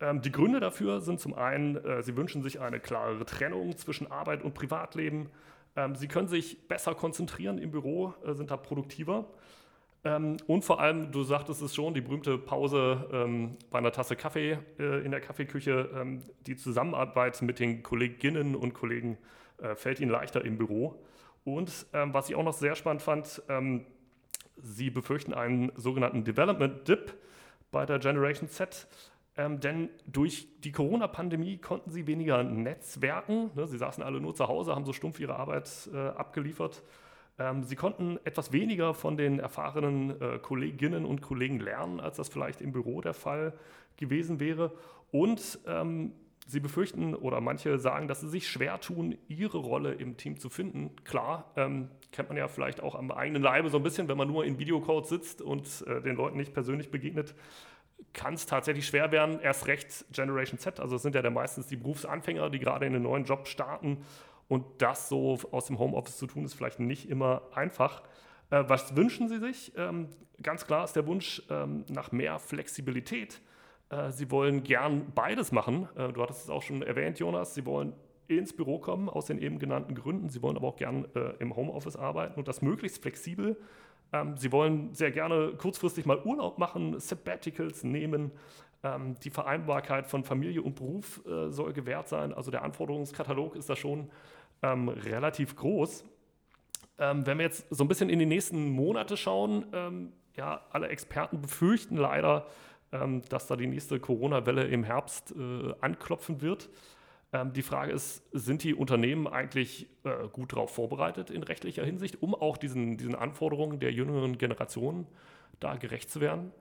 Ähm, 0.00 0.22
die 0.22 0.32
Gründe 0.32 0.60
dafür 0.60 1.00
sind 1.00 1.20
zum 1.20 1.34
einen, 1.34 1.76
äh, 1.76 2.02
sie 2.02 2.16
wünschen 2.16 2.42
sich 2.42 2.60
eine 2.60 2.80
klarere 2.80 3.24
Trennung 3.24 3.76
zwischen 3.76 4.10
Arbeit 4.10 4.42
und 4.42 4.54
Privatleben. 4.54 5.28
Ähm, 5.76 5.94
sie 5.96 6.08
können 6.08 6.28
sich 6.28 6.68
besser 6.68 6.94
konzentrieren 6.94 7.58
im 7.58 7.70
Büro, 7.70 8.14
äh, 8.24 8.34
sind 8.34 8.50
da 8.50 8.56
produktiver. 8.56 9.26
Ähm, 10.04 10.36
und 10.46 10.64
vor 10.64 10.80
allem, 10.80 11.10
du 11.10 11.24
sagtest 11.24 11.62
es 11.62 11.74
schon, 11.74 11.94
die 11.94 12.00
berühmte 12.00 12.38
Pause 12.38 13.56
bei 13.70 13.78
einer 13.78 13.90
Tasse 13.90 14.14
Kaffee 14.14 14.58
äh, 14.78 15.04
in 15.04 15.10
der 15.10 15.20
Kaffeeküche, 15.20 16.20
die 16.46 16.56
Zusammenarbeit 16.56 17.42
mit 17.42 17.58
den 17.58 17.82
Kolleginnen 17.82 18.54
und 18.54 18.74
Kollegen 18.74 19.18
fällt 19.74 19.98
ihnen 19.98 20.12
leichter 20.12 20.44
im 20.44 20.56
Büro. 20.56 21.02
Und 21.42 21.86
was 21.90 22.28
ich 22.30 22.36
auch 22.36 22.44
noch 22.44 22.52
sehr 22.52 22.76
spannend 22.76 23.02
fand, 23.02 23.42
sie 24.56 24.90
befürchten 24.90 25.34
einen 25.34 25.72
sogenannten 25.74 26.22
Development 26.22 26.86
Dip 26.86 27.14
bei 27.72 27.84
der 27.84 27.98
Generation 27.98 28.48
Z. 28.48 28.86
Ähm, 29.38 29.60
denn 29.60 29.88
durch 30.04 30.48
die 30.64 30.72
Corona-Pandemie 30.72 31.58
konnten 31.58 31.92
sie 31.92 32.08
weniger 32.08 32.42
netzwerken. 32.42 33.52
Ne? 33.54 33.68
Sie 33.68 33.78
saßen 33.78 34.02
alle 34.02 34.20
nur 34.20 34.34
zu 34.34 34.48
Hause, 34.48 34.74
haben 34.74 34.84
so 34.84 34.92
stumpf 34.92 35.20
ihre 35.20 35.36
Arbeit 35.36 35.88
äh, 35.94 35.96
abgeliefert. 35.96 36.82
Ähm, 37.38 37.62
sie 37.62 37.76
konnten 37.76 38.18
etwas 38.24 38.50
weniger 38.50 38.94
von 38.94 39.16
den 39.16 39.38
erfahrenen 39.38 40.20
äh, 40.20 40.38
Kolleginnen 40.40 41.04
und 41.04 41.22
Kollegen 41.22 41.60
lernen, 41.60 42.00
als 42.00 42.16
das 42.16 42.28
vielleicht 42.28 42.60
im 42.60 42.72
Büro 42.72 43.00
der 43.00 43.14
Fall 43.14 43.52
gewesen 43.96 44.40
wäre. 44.40 44.72
Und 45.12 45.60
ähm, 45.68 46.14
sie 46.48 46.58
befürchten 46.58 47.14
oder 47.14 47.40
manche 47.40 47.78
sagen, 47.78 48.08
dass 48.08 48.20
sie 48.20 48.28
sich 48.28 48.48
schwer 48.48 48.80
tun, 48.80 49.16
ihre 49.28 49.58
Rolle 49.58 49.92
im 49.92 50.16
Team 50.16 50.40
zu 50.40 50.48
finden. 50.48 50.96
Klar, 51.04 51.52
ähm, 51.54 51.90
kennt 52.10 52.28
man 52.28 52.38
ja 52.38 52.48
vielleicht 52.48 52.82
auch 52.82 52.96
am 52.96 53.12
eigenen 53.12 53.42
Leibe 53.42 53.70
so 53.70 53.76
ein 53.76 53.84
bisschen, 53.84 54.08
wenn 54.08 54.18
man 54.18 54.26
nur 54.26 54.44
in 54.44 54.58
Videocalls 54.58 55.08
sitzt 55.08 55.42
und 55.42 55.84
äh, 55.86 56.02
den 56.02 56.16
Leuten 56.16 56.38
nicht 56.38 56.54
persönlich 56.54 56.90
begegnet 56.90 57.36
kann 58.12 58.34
es 58.34 58.46
tatsächlich 58.46 58.86
schwer 58.86 59.12
werden, 59.12 59.40
erst 59.40 59.66
recht 59.66 60.04
Generation 60.12 60.58
Z. 60.58 60.80
Also 60.80 60.96
es 60.96 61.02
sind 61.02 61.14
ja 61.14 61.22
dann 61.22 61.34
meistens 61.34 61.66
die 61.66 61.76
Berufsanfänger, 61.76 62.50
die 62.50 62.58
gerade 62.58 62.86
in 62.86 62.94
einen 62.94 63.04
neuen 63.04 63.24
Job 63.24 63.46
starten. 63.46 64.04
Und 64.48 64.64
das 64.78 65.08
so 65.08 65.38
aus 65.50 65.66
dem 65.66 65.78
Homeoffice 65.78 66.16
zu 66.16 66.26
tun, 66.26 66.44
ist 66.44 66.54
vielleicht 66.54 66.80
nicht 66.80 67.08
immer 67.08 67.42
einfach. 67.54 68.02
Äh, 68.50 68.64
was 68.66 68.96
wünschen 68.96 69.28
Sie 69.28 69.38
sich? 69.38 69.72
Ähm, 69.76 70.08
ganz 70.42 70.66
klar 70.66 70.84
ist 70.84 70.94
der 70.94 71.06
Wunsch 71.06 71.42
ähm, 71.50 71.84
nach 71.88 72.12
mehr 72.12 72.38
Flexibilität. 72.38 73.40
Äh, 73.90 74.10
Sie 74.10 74.30
wollen 74.30 74.62
gern 74.64 75.12
beides 75.14 75.52
machen. 75.52 75.88
Äh, 75.96 76.12
du 76.12 76.22
hattest 76.22 76.44
es 76.44 76.50
auch 76.50 76.62
schon 76.62 76.82
erwähnt, 76.82 77.18
Jonas. 77.18 77.54
Sie 77.54 77.66
wollen 77.66 77.92
ins 78.26 78.54
Büro 78.54 78.78
kommen, 78.78 79.08
aus 79.08 79.26
den 79.26 79.38
eben 79.38 79.58
genannten 79.58 79.94
Gründen. 79.94 80.28
Sie 80.28 80.42
wollen 80.42 80.56
aber 80.56 80.68
auch 80.68 80.76
gern 80.76 81.06
äh, 81.14 81.34
im 81.38 81.56
Homeoffice 81.56 81.96
arbeiten 81.96 82.38
und 82.38 82.48
das 82.48 82.62
möglichst 82.62 83.02
flexibel. 83.02 83.56
Ähm, 84.12 84.36
sie 84.36 84.52
wollen 84.52 84.94
sehr 84.94 85.10
gerne 85.10 85.52
kurzfristig 85.56 86.06
mal 86.06 86.22
Urlaub 86.24 86.58
machen, 86.58 86.98
Sabbaticals 86.98 87.84
nehmen. 87.84 88.32
Ähm, 88.82 89.16
die 89.24 89.30
Vereinbarkeit 89.30 90.06
von 90.06 90.24
Familie 90.24 90.62
und 90.62 90.76
Beruf 90.76 91.20
äh, 91.26 91.50
soll 91.50 91.72
gewährt 91.72 92.08
sein. 92.08 92.32
Also 92.32 92.50
der 92.50 92.62
Anforderungskatalog 92.62 93.56
ist 93.56 93.68
da 93.68 93.76
schon 93.76 94.10
ähm, 94.62 94.88
relativ 94.88 95.56
groß. 95.56 96.04
Ähm, 96.98 97.26
wenn 97.26 97.38
wir 97.38 97.44
jetzt 97.44 97.66
so 97.70 97.84
ein 97.84 97.88
bisschen 97.88 98.08
in 98.08 98.18
die 98.18 98.26
nächsten 98.26 98.70
Monate 98.70 99.16
schauen, 99.16 99.66
ähm, 99.72 100.12
ja, 100.36 100.62
alle 100.70 100.88
Experten 100.88 101.40
befürchten 101.40 101.96
leider, 101.96 102.46
ähm, 102.92 103.22
dass 103.28 103.46
da 103.46 103.56
die 103.56 103.66
nächste 103.66 104.00
Corona-Welle 104.00 104.64
im 104.64 104.84
Herbst 104.84 105.34
äh, 105.36 105.74
anklopfen 105.80 106.40
wird. 106.40 106.70
Ähm, 107.32 107.52
die 107.52 107.62
Frage 107.62 107.92
ist, 107.92 108.22
sind 108.32 108.62
die 108.62 108.74
Unternehmen 108.74 109.26
eigentlich 109.26 109.86
äh, 110.04 110.28
gut 110.32 110.52
darauf 110.52 110.74
vorbereitet 110.74 111.30
in 111.30 111.42
rechtlicher 111.42 111.84
Hinsicht, 111.84 112.22
um 112.22 112.34
auch 112.34 112.56
diesen, 112.56 112.96
diesen 112.96 113.14
Anforderungen 113.14 113.80
der 113.80 113.92
jüngeren 113.92 114.38
Generation 114.38 115.06
da 115.60 115.76
gerecht 115.76 116.10
zu 116.10 116.20
werden? 116.20 116.52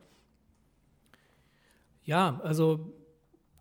Ja, 2.04 2.40
also 2.44 2.94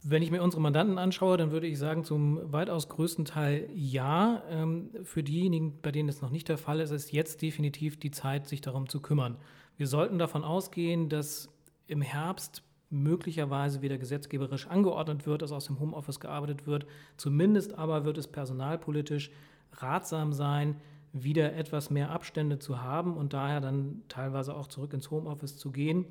wenn 0.09 0.23
ich 0.23 0.31
mir 0.31 0.43
unsere 0.43 0.63
Mandanten 0.63 0.99
anschaue, 0.99 1.37
dann 1.37 1.51
würde 1.51 1.67
ich 1.67 1.79
sagen, 1.79 2.05
zum 2.05 2.53
weitaus 2.53 2.89
größten 2.89 3.25
Teil 3.25 3.69
ja. 3.75 4.43
Ähm, 4.49 4.91
für 5.03 5.25
diejenigen, 5.25 5.81
bei 5.83 5.91
denen 5.91 6.09
es 6.09 6.23
noch 6.23 6.31
nicht 6.31 6.49
der 6.49 6.59
Fall 6.59 6.81
ist, 6.81 6.93
ist 6.93 7.13
jetzt 7.13 7.43
definitiv 7.43 7.99
die 7.99 8.13
Zeit, 8.13 8.47
sich 8.47 8.61
darum 8.61 8.89
zu 8.89 9.01
kümmern. 9.01 9.37
Wir 9.77 9.89
sollten 9.89 10.19
davon 10.19 10.45
ausgehen, 10.45 11.09
dass 11.09 11.49
im 11.89 12.03
Herbst 12.03 12.63
möglicherweise 12.91 13.83
wieder 13.83 13.99
gesetzgeberisch 13.99 14.67
angeordnet 14.69 15.27
wird, 15.27 15.43
dass 15.43 15.53
aus 15.53 15.67
dem 15.67 15.81
Homeoffice 15.81 16.21
gearbeitet 16.21 16.67
wird. 16.67 16.87
Zumindest 17.17 17.75
aber 17.75 18.05
wird 18.05 18.19
es 18.19 18.29
personalpolitisch 18.29 19.31
ratsam 19.73 20.33
sein, 20.33 20.77
wieder 21.13 21.55
etwas 21.55 21.91
mehr 21.91 22.11
Abstände 22.11 22.59
zu 22.59 22.83
haben 22.83 23.17
und 23.17 23.33
daher 23.33 23.61
dann 23.61 24.03
teilweise 24.09 24.55
auch 24.55 24.67
zurück 24.67 24.93
ins 24.93 25.11
Homeoffice 25.11 25.57
zu 25.57 25.73
gehen, 25.73 26.05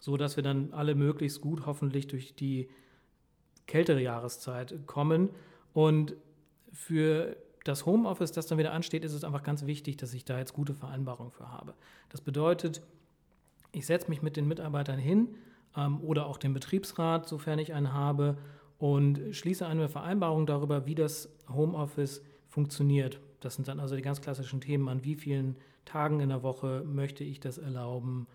sodass 0.00 0.36
wir 0.36 0.42
dann 0.42 0.72
alle 0.72 0.94
möglichst 0.94 1.40
gut 1.40 1.64
hoffentlich 1.66 2.06
durch 2.08 2.34
die 2.34 2.68
kältere 3.66 4.02
Jahreszeit 4.02 4.74
kommen. 4.86 5.30
Und 5.72 6.14
für 6.72 7.36
das 7.64 7.86
Homeoffice, 7.86 8.32
das 8.32 8.46
dann 8.46 8.58
wieder 8.58 8.72
ansteht, 8.72 9.04
ist 9.04 9.12
es 9.12 9.24
einfach 9.24 9.42
ganz 9.42 9.66
wichtig, 9.66 9.96
dass 9.96 10.14
ich 10.14 10.24
da 10.24 10.38
jetzt 10.38 10.54
gute 10.54 10.74
Vereinbarungen 10.74 11.32
für 11.32 11.50
habe. 11.50 11.74
Das 12.08 12.20
bedeutet, 12.20 12.82
ich 13.72 13.86
setze 13.86 14.08
mich 14.08 14.22
mit 14.22 14.36
den 14.36 14.48
Mitarbeitern 14.48 14.98
hin, 14.98 15.28
ähm, 15.78 16.00
oder 16.02 16.26
auch 16.26 16.36
den 16.36 16.52
Betriebsrat, 16.52 17.28
sofern 17.28 17.58
ich 17.58 17.72
einen 17.72 17.92
habe, 17.92 18.36
und 18.78 19.20
schließe 19.32 19.66
eine 19.66 19.88
Vereinbarung 19.88 20.46
darüber, 20.46 20.86
wie 20.86 20.94
das 20.94 21.28
Homeoffice 21.52 22.22
funktioniert. 22.48 23.20
Das 23.40 23.54
sind 23.54 23.68
dann 23.68 23.80
also 23.80 23.96
die 23.96 24.02
ganz 24.02 24.20
klassischen 24.20 24.60
Themen, 24.60 24.88
an 24.88 25.04
wie 25.04 25.16
vielen 25.16 25.56
Tagen 25.84 26.20
in 26.20 26.28
der 26.28 26.42
Woche 26.42 26.84
möchte 26.86 27.24
ich 27.24 27.40
das 27.40 27.58
erlauben, 27.58 28.26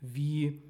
wie 0.00 0.62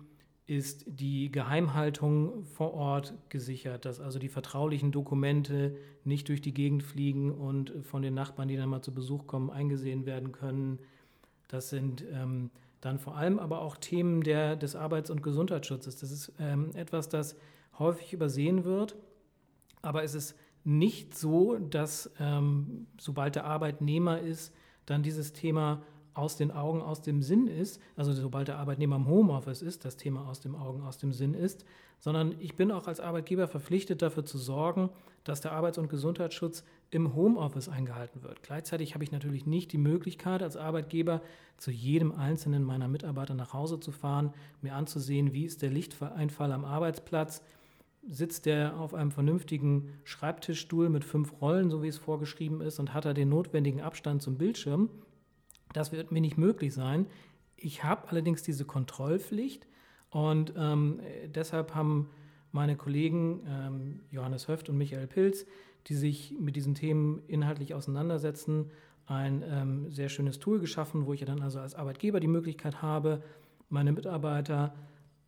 ist 0.47 0.85
die 0.87 1.33
Geheimhaltung 1.33 2.45
vor 2.45 2.75
Ort 2.75 3.15
gesichert, 3.31 3.85
dass 3.87 4.01
also 4.01 4.19
die 4.19 4.29
vertraulichen 4.29 4.93
Dokumente 4.93 5.77
nicht 6.05 6.29
durch 6.29 6.43
die 6.43 6.53
Gegend 6.53 6.83
fliegen 6.83 7.33
und 7.33 7.73
von 7.83 8.03
den 8.03 8.15
Nachbarn, 8.15 8.49
die 8.49 8.57
dann 8.57 8.69
mal 8.69 8.83
zu 8.83 8.93
Besuch 8.93 9.27
kommen, 9.27 9.51
eingesehen 9.51 10.05
werden 10.05 10.33
können. 10.33 10.79
Das 11.49 11.71
sind 11.71 12.05
ähm, 12.13 12.51
dann 12.85 12.99
vor 12.99 13.17
allem 13.17 13.39
aber 13.39 13.63
auch 13.63 13.79
Themen 13.79 14.23
der, 14.23 14.57
des 14.57 14.77
Arbeits- 14.77 15.09
und 15.09 15.23
Gesundheitsschutzes. 15.23 15.97
Das 15.97 16.11
ist 16.11 16.33
ähm, 16.39 16.71
etwas, 16.75 17.09
das 17.09 17.35
häufig 17.79 18.13
übersehen 18.13 18.65
wird, 18.65 18.95
aber 19.81 20.05
es 20.05 20.15
ist 20.15 20.37
nicht 20.65 21.17
so, 21.17 21.57
dass 21.57 22.11
ähm, 22.21 22.87
sobald 23.01 23.37
der 23.37 23.47
Arbeitnehmer 23.47 24.21
ist, 24.21 24.55
dann 24.85 25.03
dieses 25.03 25.33
Thema 25.33 25.83
aus 26.15 26.37
den 26.37 26.51
Augen, 26.51 26.81
aus 26.81 27.03
dem 27.03 27.23
Sinn 27.23 27.49
ist, 27.49 27.81
also 27.97 28.13
sobald 28.13 28.49
der 28.49 28.59
Arbeitnehmer 28.59 28.97
im 28.97 29.09
Homeoffice 29.09 29.63
ist, 29.63 29.85
das 29.85 29.97
Thema 29.97 30.29
aus 30.29 30.41
dem 30.41 30.55
Augen, 30.55 30.83
aus 30.83 30.99
dem 30.99 31.13
Sinn 31.13 31.35
ist, 31.35 31.65
sondern 31.99 32.35
ich 32.39 32.55
bin 32.55 32.71
auch 32.71 32.87
als 32.87 33.01
Arbeitgeber 33.01 33.49
verpflichtet 33.49 34.03
dafür 34.03 34.25
zu 34.25 34.39
sorgen, 34.39 34.91
dass 35.25 35.41
der 35.41 35.53
Arbeits- 35.53 35.79
und 35.79 35.89
Gesundheitsschutz 35.89 36.65
im 36.91 37.15
Homeoffice 37.15 37.69
eingehalten 37.69 38.23
wird. 38.23 38.43
Gleichzeitig 38.43 38.95
habe 38.95 39.03
ich 39.03 39.11
natürlich 39.11 39.47
nicht 39.47 39.73
die 39.73 39.79
Möglichkeit, 39.79 40.43
als 40.43 40.57
Arbeitgeber 40.57 41.23
zu 41.57 41.71
jedem 41.71 42.13
einzelnen 42.13 42.63
meiner 42.63 42.89
Mitarbeiter 42.89 43.35
nach 43.35 43.53
Hause 43.53 43.81
zu 43.81 43.91
fahren, 43.91 44.33
mir 44.63 44.75
anzusehen, 44.75 45.33
wie 45.33 45.45
ist 45.45 45.63
der 45.63 45.71
Lichteinfall 45.71 46.53
am 46.53 46.65
Arbeitsplatz, 46.65 47.43
sitzt 48.09 48.47
der 48.47 48.79
auf 48.79 48.95
einem 48.95 49.11
vernünftigen 49.11 49.89
Schreibtischstuhl 50.05 50.91
mit 50.91 51.05
fünf 51.05 51.41
Rollen, 51.41 51.71
so 51.71 51.83
wie 51.83 51.89
es 51.89 51.97
vorgeschrieben 51.97 52.61
ist, 52.61 52.79
und 52.79 52.93
hat 52.93 53.07
er 53.07 53.15
den 53.15 53.31
notwendigen 53.31 53.81
Abstand 53.81 54.23
zum 54.23 54.37
Bildschirm. 54.37 54.91
Das 55.75 55.93
wird 55.93 56.11
mir 56.11 56.23
nicht 56.23 56.39
möglich 56.39 56.73
sein. 56.73 57.07
Ich 57.57 57.85
habe 57.85 58.09
allerdings 58.09 58.43
diese 58.43 58.65
Kontrollpflicht 58.65 59.67
und 60.09 60.55
ähm, 60.57 61.01
deshalb 61.27 61.75
haben 61.75 62.09
meine 62.53 62.77
Kollegen 62.77 63.43
ähm, 63.47 64.01
Johannes 64.11 64.49
Höft 64.49 64.69
und 64.69 64.79
Michael 64.79 65.09
Pilz, 65.09 65.45
die 65.89 65.95
sich 65.95 66.35
mit 66.39 66.57
diesen 66.57 66.75
Themen 66.75 67.23
inhaltlich 67.27 67.75
auseinandersetzen, 67.75 68.71
ein 69.07 69.43
ähm, 69.47 69.91
sehr 69.91 70.09
schönes 70.09 70.39
Tool 70.39 70.61
geschaffen, 70.61 71.07
wo 71.07 71.13
ich 71.13 71.25
dann 71.25 71.43
also 71.43 71.59
als 71.59 71.75
Arbeitgeber 71.75 72.21
die 72.21 72.29
Möglichkeit 72.29 72.81
habe, 72.81 73.23
meine 73.69 73.93
Mitarbeiter 73.93 74.75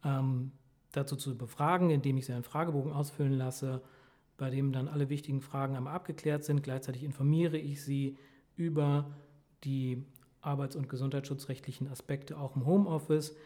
ähm, 0.04 0.52
dazu 0.92 1.16
zu 1.16 1.36
befragen, 1.36 1.90
indem 1.90 2.16
ich 2.16 2.26
sie 2.26 2.32
einen 2.32 2.44
Fragebogen 2.44 2.92
ausfüllen 2.92 3.32
lasse, 3.32 3.82
bei 4.36 4.50
dem 4.50 4.72
dann 4.72 4.88
alle 4.88 5.08
wichtigen 5.08 5.40
Fragen 5.40 5.76
einmal 5.76 5.94
abgeklärt 5.94 6.44
sind. 6.44 6.62
Gleichzeitig 6.62 7.02
informiere 7.02 7.58
ich 7.58 7.82
sie 7.82 8.16
über 8.54 9.10
die 9.64 10.04
arbeits- 10.46 10.76
und 10.76 10.88
gesundheitsschutzrechtlichen 10.88 11.88
Aspekte 11.88 12.38
auch 12.38 12.56
im 12.56 12.64
Homeoffice. 12.64 13.36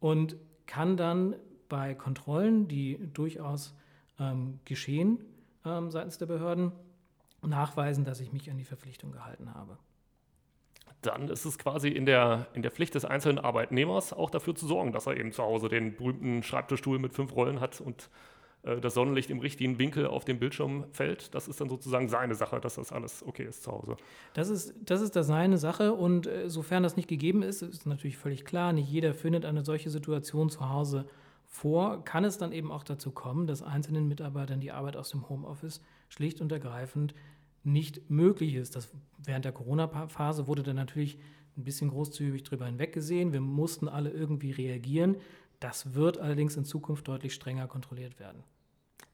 Und 0.00 0.36
kann 0.66 0.96
dann 0.96 1.34
bei 1.68 1.94
Kontrollen, 1.94 2.68
die 2.68 2.98
durchaus 3.12 3.74
ähm, 4.20 4.60
geschehen 4.64 5.18
ähm, 5.64 5.90
seitens 5.90 6.18
der 6.18 6.26
Behörden, 6.26 6.72
nachweisen, 7.42 8.04
dass 8.04 8.20
ich 8.20 8.32
mich 8.32 8.50
an 8.50 8.58
die 8.58 8.64
Verpflichtung 8.64 9.12
gehalten 9.12 9.54
habe. 9.54 9.78
Dann 11.02 11.28
ist 11.28 11.44
es 11.44 11.58
quasi 11.58 11.88
in 11.88 12.06
der, 12.06 12.48
in 12.54 12.62
der 12.62 12.72
Pflicht 12.72 12.94
des 12.94 13.04
einzelnen 13.04 13.38
Arbeitnehmers 13.38 14.12
auch 14.12 14.30
dafür 14.30 14.54
zu 14.56 14.66
sorgen, 14.66 14.92
dass 14.92 15.06
er 15.06 15.16
eben 15.16 15.32
zu 15.32 15.42
Hause 15.42 15.68
den 15.68 15.96
berühmten 15.96 16.42
Schreibtischstuhl 16.42 16.98
mit 16.98 17.14
fünf 17.14 17.34
Rollen 17.36 17.60
hat 17.60 17.80
und 17.80 18.10
das 18.76 18.94
Sonnenlicht 18.94 19.30
im 19.30 19.40
richtigen 19.40 19.78
Winkel 19.78 20.06
auf 20.06 20.24
den 20.24 20.38
Bildschirm 20.38 20.84
fällt. 20.92 21.34
Das 21.34 21.48
ist 21.48 21.60
dann 21.60 21.68
sozusagen 21.68 22.08
seine 22.08 22.34
Sache, 22.34 22.60
dass 22.60 22.76
das 22.76 22.92
alles 22.92 23.24
okay 23.26 23.44
ist 23.44 23.62
zu 23.62 23.72
Hause. 23.72 23.96
Das 24.34 24.48
ist, 24.48 24.74
das 24.84 25.00
ist 25.00 25.16
das 25.16 25.26
seine 25.26 25.58
Sache 25.58 25.94
und 25.94 26.26
äh, 26.26 26.48
sofern 26.48 26.82
das 26.82 26.96
nicht 26.96 27.08
gegeben 27.08 27.42
ist, 27.42 27.62
ist 27.62 27.86
natürlich 27.86 28.16
völlig 28.16 28.44
klar, 28.44 28.72
nicht 28.72 28.88
jeder 28.88 29.14
findet 29.14 29.44
eine 29.44 29.64
solche 29.64 29.90
Situation 29.90 30.50
zu 30.50 30.68
Hause 30.68 31.06
vor, 31.46 32.04
kann 32.04 32.24
es 32.24 32.38
dann 32.38 32.52
eben 32.52 32.70
auch 32.70 32.84
dazu 32.84 33.10
kommen, 33.10 33.46
dass 33.46 33.62
einzelnen 33.62 34.06
Mitarbeitern 34.06 34.60
die 34.60 34.70
Arbeit 34.70 34.96
aus 34.96 35.10
dem 35.10 35.28
Homeoffice 35.28 35.82
schlicht 36.08 36.40
und 36.40 36.52
ergreifend 36.52 37.14
nicht 37.64 38.10
möglich 38.10 38.54
ist. 38.54 38.76
Das, 38.76 38.92
während 39.18 39.44
der 39.44 39.52
Corona-Phase 39.52 40.46
wurde 40.46 40.62
dann 40.62 40.76
natürlich 40.76 41.18
ein 41.56 41.64
bisschen 41.64 41.90
großzügig 41.90 42.44
drüber 42.44 42.66
hinweggesehen. 42.66 43.32
Wir 43.32 43.40
mussten 43.40 43.88
alle 43.88 44.10
irgendwie 44.10 44.52
reagieren. 44.52 45.16
Das 45.60 45.94
wird 45.94 46.18
allerdings 46.18 46.56
in 46.56 46.64
Zukunft 46.64 47.08
deutlich 47.08 47.34
strenger 47.34 47.66
kontrolliert 47.66 48.20
werden. 48.20 48.44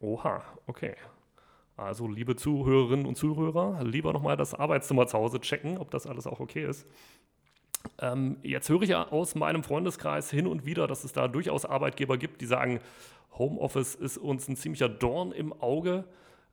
Oha, 0.00 0.42
okay. 0.66 0.94
Also, 1.76 2.06
liebe 2.06 2.36
Zuhörerinnen 2.36 3.06
und 3.06 3.16
Zuhörer, 3.16 3.82
lieber 3.82 4.12
nochmal 4.12 4.36
das 4.36 4.54
Arbeitszimmer 4.54 5.06
zu 5.06 5.18
Hause 5.18 5.40
checken, 5.40 5.78
ob 5.78 5.90
das 5.90 6.06
alles 6.06 6.26
auch 6.26 6.38
okay 6.40 6.64
ist. 6.64 6.86
Ähm, 7.98 8.36
jetzt 8.42 8.68
höre 8.68 8.82
ich 8.82 8.90
ja 8.90 9.08
aus 9.08 9.34
meinem 9.34 9.62
Freundeskreis 9.62 10.30
hin 10.30 10.46
und 10.46 10.64
wieder, 10.64 10.86
dass 10.86 11.04
es 11.04 11.12
da 11.12 11.28
durchaus 11.28 11.64
Arbeitgeber 11.64 12.16
gibt, 12.16 12.40
die 12.40 12.46
sagen, 12.46 12.80
Homeoffice 13.36 13.94
ist 13.94 14.18
uns 14.18 14.48
ein 14.48 14.56
ziemlicher 14.56 14.88
Dorn 14.88 15.32
im 15.32 15.52
Auge. 15.52 16.04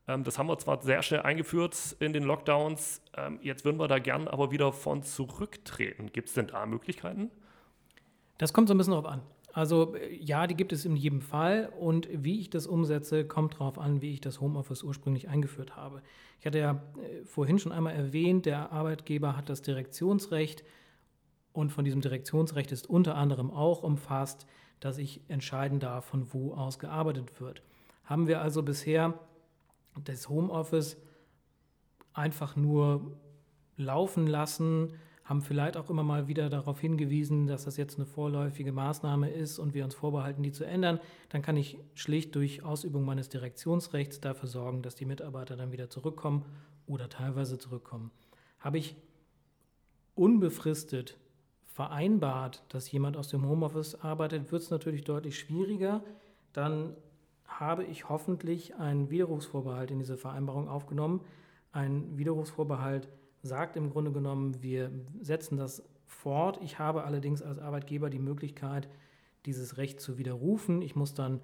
Ähm, 0.08 0.24
das 0.24 0.38
haben 0.38 0.48
wir 0.48 0.58
zwar 0.58 0.82
sehr 0.82 1.02
schnell 1.02 1.22
eingeführt 1.22 1.96
in 2.00 2.12
den 2.12 2.24
Lockdowns, 2.24 3.00
ähm, 3.16 3.38
jetzt 3.42 3.64
würden 3.64 3.78
wir 3.78 3.88
da 3.88 3.98
gern 3.98 4.28
aber 4.28 4.50
wieder 4.50 4.72
von 4.72 5.02
zurücktreten. 5.02 6.10
Gibt 6.12 6.28
es 6.28 6.34
denn 6.34 6.48
da 6.48 6.66
Möglichkeiten? 6.66 7.30
Das 8.38 8.52
kommt 8.52 8.68
so 8.68 8.74
ein 8.74 8.78
bisschen 8.78 8.92
darauf 8.92 9.06
an. 9.06 9.22
Also 9.52 9.94
äh, 9.94 10.14
ja, 10.14 10.46
die 10.46 10.54
gibt 10.54 10.72
es 10.72 10.84
in 10.84 10.96
jedem 10.96 11.20
Fall 11.20 11.72
und 11.78 12.08
wie 12.12 12.40
ich 12.40 12.50
das 12.50 12.66
umsetze, 12.66 13.24
kommt 13.24 13.54
darauf 13.54 13.78
an, 13.78 14.00
wie 14.00 14.12
ich 14.12 14.20
das 14.20 14.40
Homeoffice 14.40 14.82
ursprünglich 14.82 15.28
eingeführt 15.28 15.76
habe. 15.76 16.02
Ich 16.40 16.46
hatte 16.46 16.58
ja 16.58 16.82
äh, 17.00 17.24
vorhin 17.24 17.58
schon 17.58 17.72
einmal 17.72 17.94
erwähnt, 17.94 18.46
der 18.46 18.72
Arbeitgeber 18.72 19.36
hat 19.36 19.48
das 19.48 19.62
Direktionsrecht 19.62 20.64
und 21.52 21.70
von 21.70 21.84
diesem 21.84 22.00
Direktionsrecht 22.00 22.72
ist 22.72 22.88
unter 22.88 23.14
anderem 23.14 23.50
auch 23.50 23.82
umfasst, 23.82 24.46
dass 24.80 24.98
ich 24.98 25.20
entscheiden 25.28 25.78
darf, 25.78 26.06
von 26.06 26.32
wo 26.32 26.54
aus 26.54 26.78
gearbeitet 26.78 27.40
wird. 27.40 27.62
Haben 28.04 28.26
wir 28.26 28.40
also 28.40 28.62
bisher 28.62 29.18
das 30.04 30.28
Homeoffice 30.28 30.96
einfach 32.14 32.56
nur 32.56 33.16
laufen 33.76 34.26
lassen, 34.26 34.94
haben 35.32 35.40
vielleicht 35.40 35.78
auch 35.78 35.88
immer 35.88 36.02
mal 36.02 36.28
wieder 36.28 36.50
darauf 36.50 36.78
hingewiesen, 36.78 37.46
dass 37.46 37.64
das 37.64 37.78
jetzt 37.78 37.96
eine 37.96 38.04
vorläufige 38.04 38.70
Maßnahme 38.70 39.30
ist 39.30 39.58
und 39.58 39.72
wir 39.72 39.82
uns 39.82 39.94
vorbehalten, 39.94 40.42
die 40.42 40.52
zu 40.52 40.66
ändern, 40.66 41.00
dann 41.30 41.40
kann 41.40 41.56
ich 41.56 41.78
schlicht 41.94 42.34
durch 42.34 42.62
Ausübung 42.62 43.02
meines 43.06 43.30
Direktionsrechts 43.30 44.20
dafür 44.20 44.46
sorgen, 44.46 44.82
dass 44.82 44.94
die 44.94 45.06
Mitarbeiter 45.06 45.56
dann 45.56 45.72
wieder 45.72 45.88
zurückkommen 45.88 46.44
oder 46.86 47.08
teilweise 47.08 47.56
zurückkommen. 47.56 48.10
Habe 48.58 48.76
ich 48.76 48.94
unbefristet 50.14 51.16
vereinbart, 51.64 52.62
dass 52.68 52.92
jemand 52.92 53.16
aus 53.16 53.28
dem 53.28 53.48
Homeoffice 53.48 53.94
arbeitet, 53.94 54.52
wird 54.52 54.60
es 54.60 54.68
natürlich 54.68 55.04
deutlich 55.04 55.38
schwieriger. 55.38 56.04
Dann 56.52 56.94
habe 57.46 57.84
ich 57.84 58.10
hoffentlich 58.10 58.74
einen 58.74 59.08
Widerrufsvorbehalt 59.08 59.92
in 59.92 59.98
diese 59.98 60.18
Vereinbarung 60.18 60.68
aufgenommen. 60.68 61.22
Ein 61.72 62.18
Widerrufsvorbehalt 62.18 63.08
sagt 63.42 63.76
im 63.76 63.90
Grunde 63.90 64.12
genommen, 64.12 64.62
wir 64.62 64.90
setzen 65.20 65.56
das 65.56 65.82
fort. 66.06 66.60
Ich 66.62 66.78
habe 66.78 67.04
allerdings 67.04 67.42
als 67.42 67.58
Arbeitgeber 67.58 68.10
die 68.10 68.18
Möglichkeit, 68.18 68.88
dieses 69.46 69.76
Recht 69.76 70.00
zu 70.00 70.18
widerrufen. 70.18 70.82
Ich 70.82 70.94
muss 70.94 71.14
dann 71.14 71.40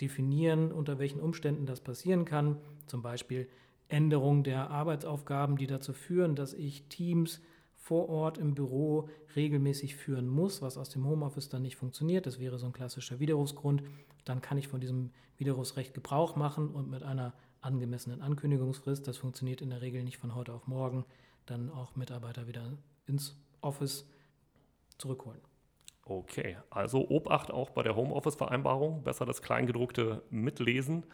definieren, 0.00 0.72
unter 0.72 0.98
welchen 0.98 1.20
Umständen 1.20 1.66
das 1.66 1.80
passieren 1.80 2.24
kann. 2.24 2.56
Zum 2.86 3.02
Beispiel 3.02 3.48
Änderung 3.88 4.44
der 4.44 4.70
Arbeitsaufgaben, 4.70 5.56
die 5.56 5.66
dazu 5.66 5.92
führen, 5.92 6.34
dass 6.34 6.54
ich 6.54 6.84
Teams 6.88 7.40
vor 7.76 8.08
Ort 8.08 8.38
im 8.38 8.54
Büro 8.54 9.08
regelmäßig 9.36 9.96
führen 9.96 10.28
muss, 10.28 10.62
was 10.62 10.78
aus 10.78 10.90
dem 10.90 11.06
Homeoffice 11.06 11.48
dann 11.48 11.62
nicht 11.62 11.76
funktioniert. 11.76 12.26
Das 12.26 12.38
wäre 12.38 12.58
so 12.58 12.66
ein 12.66 12.72
klassischer 12.72 13.20
Widerrufsgrund. 13.20 13.82
Dann 14.24 14.40
kann 14.40 14.58
ich 14.58 14.68
von 14.68 14.80
diesem 14.80 15.10
Widerrufsrecht 15.38 15.94
Gebrauch 15.94 16.36
machen 16.36 16.68
und 16.68 16.90
mit 16.90 17.02
einer 17.02 17.32
angemessenen 17.60 18.22
Ankündigungsfrist, 18.22 19.06
das 19.06 19.18
funktioniert 19.18 19.60
in 19.60 19.70
der 19.70 19.82
Regel 19.82 20.02
nicht 20.02 20.18
von 20.18 20.34
heute 20.34 20.52
auf 20.52 20.66
morgen, 20.66 21.04
dann 21.46 21.70
auch 21.70 21.96
Mitarbeiter 21.96 22.46
wieder 22.46 22.62
ins 23.06 23.36
Office 23.60 24.08
zurückholen. 24.98 25.40
Okay, 26.04 26.56
also 26.70 27.08
Obacht 27.08 27.50
auch 27.50 27.70
bei 27.70 27.82
der 27.82 27.94
Homeoffice-Vereinbarung, 27.96 29.02
besser 29.02 29.26
das 29.26 29.42
Kleingedruckte 29.42 30.22
mitlesen 30.30 31.04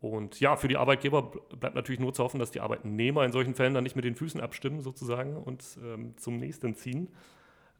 und 0.00 0.40
ja, 0.40 0.56
für 0.56 0.68
die 0.68 0.76
Arbeitgeber 0.76 1.22
bleibt 1.58 1.74
natürlich 1.74 2.00
nur 2.00 2.12
zu 2.12 2.22
hoffen, 2.22 2.38
dass 2.38 2.50
die 2.50 2.60
Arbeitnehmer 2.60 3.24
in 3.24 3.32
solchen 3.32 3.54
Fällen 3.54 3.74
dann 3.74 3.84
nicht 3.84 3.96
mit 3.96 4.04
den 4.04 4.14
Füßen 4.14 4.40
abstimmen 4.40 4.80
sozusagen 4.80 5.36
und 5.36 5.64
ähm, 5.82 6.16
zum 6.18 6.36
nächsten 6.36 6.74
ziehen. 6.74 7.08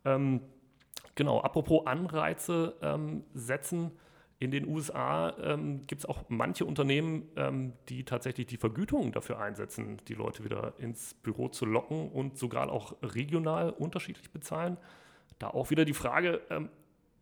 Ähm, 0.04 0.40
genau, 1.14 1.40
apropos 1.40 1.86
Anreize 1.86 2.74
ähm, 2.80 3.24
setzen. 3.34 3.92
In 4.38 4.50
den 4.50 4.68
USA 4.68 5.34
ähm, 5.38 5.86
gibt 5.86 6.00
es 6.02 6.06
auch 6.06 6.24
manche 6.28 6.66
Unternehmen, 6.66 7.28
ähm, 7.36 7.72
die 7.88 8.04
tatsächlich 8.04 8.46
die 8.46 8.58
Vergütung 8.58 9.12
dafür 9.12 9.40
einsetzen, 9.40 9.98
die 10.08 10.14
Leute 10.14 10.44
wieder 10.44 10.74
ins 10.78 11.14
Büro 11.14 11.48
zu 11.48 11.64
locken 11.64 12.10
und 12.10 12.36
sogar 12.36 12.70
auch 12.70 12.96
regional 13.02 13.70
unterschiedlich 13.70 14.30
bezahlen. 14.30 14.76
Da 15.38 15.48
auch 15.48 15.70
wieder 15.70 15.86
die 15.86 15.94
Frage, 15.94 16.42
ähm, 16.50 16.68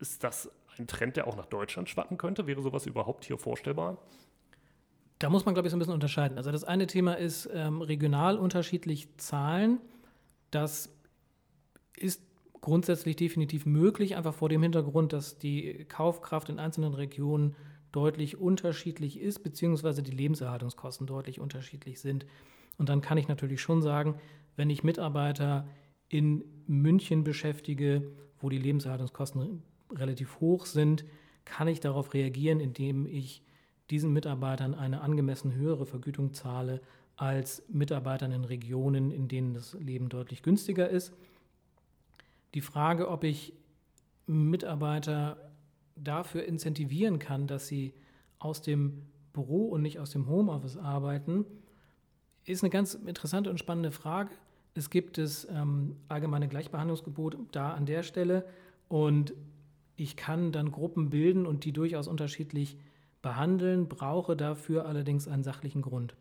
ist 0.01 0.25
das 0.25 0.51
ein 0.77 0.89
Trend, 0.89 1.17
der 1.17 1.29
auch 1.29 1.37
nach 1.37 1.47
Deutschland 1.47 1.89
schwappen 1.89 2.19
könnte? 2.19 2.49
Wäre 2.49 2.63
sowas 2.63 2.85
überhaupt 2.87 3.25
hier 3.25 3.39
vorstellbar? 3.39 3.99
Da 5.21 5.31
muss 5.31 5.45
man, 5.45 5.55
glaube 5.55 5.69
ich, 5.69 5.71
so 5.71 5.77
ein 5.77 5.79
bisschen 5.79 5.95
unterscheiden. 5.95 6.37
Also 6.37 6.51
das 6.51 6.65
eine 6.65 6.89
Thema 6.89 7.15
ist 7.15 7.49
ähm, 7.53 7.81
regional 7.81 8.37
unterschiedlich 8.37 9.09
zahlen. 9.19 9.81
Das 10.51 10.91
ist 11.97 12.21
grundsätzlich 12.65 13.17
definitiv 13.17 13.67
möglich, 13.67 14.17
einfach 14.17 14.33
vor 14.33 14.49
dem 14.49 14.63
Hintergrund, 14.63 15.13
dass 15.13 15.37
die 15.37 15.85
Kaufkraft 15.85 16.49
in 16.49 16.59
einzelnen 16.59 16.95
Regionen 16.95 17.57
deutlich 17.93 18.39
unterschiedlich 18.39 19.21
ist, 19.21 19.41
beziehungsweise 19.41 20.03
die 20.03 20.11
Lebenserhaltungskosten 20.11 21.07
deutlich 21.07 21.41
unterschiedlich 21.41 22.01
sind. 22.01 22.25
Und 22.79 22.89
dann 22.89 23.03
kann 23.03 23.19
ich 23.19 23.29
natürlich 23.29 23.61
schon 23.61 23.83
sagen, 23.83 24.15
wenn 24.57 24.71
ich 24.71 24.83
Mitarbeiter 24.83 25.69
in 26.09 26.43
München 26.67 27.23
beschäftige, 27.23 28.11
wo 28.39 28.49
die 28.49 28.57
Lebenserhaltungskosten 28.57 29.63
relativ 29.95 30.41
hoch 30.41 30.65
sind, 30.65 31.05
kann 31.45 31.69
ich 31.69 31.81
darauf 31.81 32.15
reagieren, 32.15 32.61
indem 32.61 33.05
ich 33.05 33.43
diesen 33.91 34.11
Mitarbeitern 34.15 34.75
eine 34.75 35.03
angemessen 35.03 35.55
höhere 35.55 35.85
Vergütung 35.85 36.33
zahle 36.33 36.81
als 37.17 37.63
Mitarbeitern 37.69 38.33
in 38.33 38.45
Regionen, 38.45 39.11
in 39.11 39.29
denen 39.29 39.53
das 39.53 39.75
Leben 39.75 40.09
deutlich 40.09 40.43
günstiger 40.43 40.89
ist. 40.89 41.13
Die 42.55 42.61
Frage, 42.61 43.09
ob 43.09 43.25
ich 43.25 43.53
Mitarbeiter 44.27 45.53
dafür 45.97 46.45
incentivieren 46.45 47.19
kann, 47.19 47.47
dass 47.47 47.67
sie 47.67 47.95
aus 48.39 48.63
dem 48.63 49.03
Büro 49.33 49.67
und 49.69 49.83
nicht 49.83 49.99
aus 49.99 50.11
dem 50.11 50.29
Homeoffice 50.29 50.77
arbeiten, 50.77 51.45
ist 52.45 52.63
eine 52.63 52.71
ganz 52.71 52.95
interessante 52.95 53.51
und 53.51 53.59
spannende 53.59 53.91
Frage. 53.91 54.31
Es 54.75 54.91
gibt 54.91 55.19
das 55.19 55.47
ähm, 55.51 55.97
allgemeine 56.09 56.49
Gleichbehandlungsgebot 56.49 57.37
da 57.53 57.73
an 57.73 57.87
der 57.87 58.03
Stelle 58.03 58.45
und 58.89 59.35
ich 59.97 60.17
kann 60.17 60.53
dann 60.53 60.73
Gruppen 60.73 61.11
bilden 61.11 61.47
und 61.47 61.65
die 61.65 61.73
durchaus 61.73 62.09
unterschiedlich 62.09 62.77
behandeln, 63.23 63.89
brauche 63.89 64.37
dafür 64.37 64.87
allerdings 64.87 65.29
einen 65.29 65.45
sachlichen 65.45 65.83
Grund. 65.83 66.17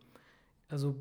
Also 0.67 0.95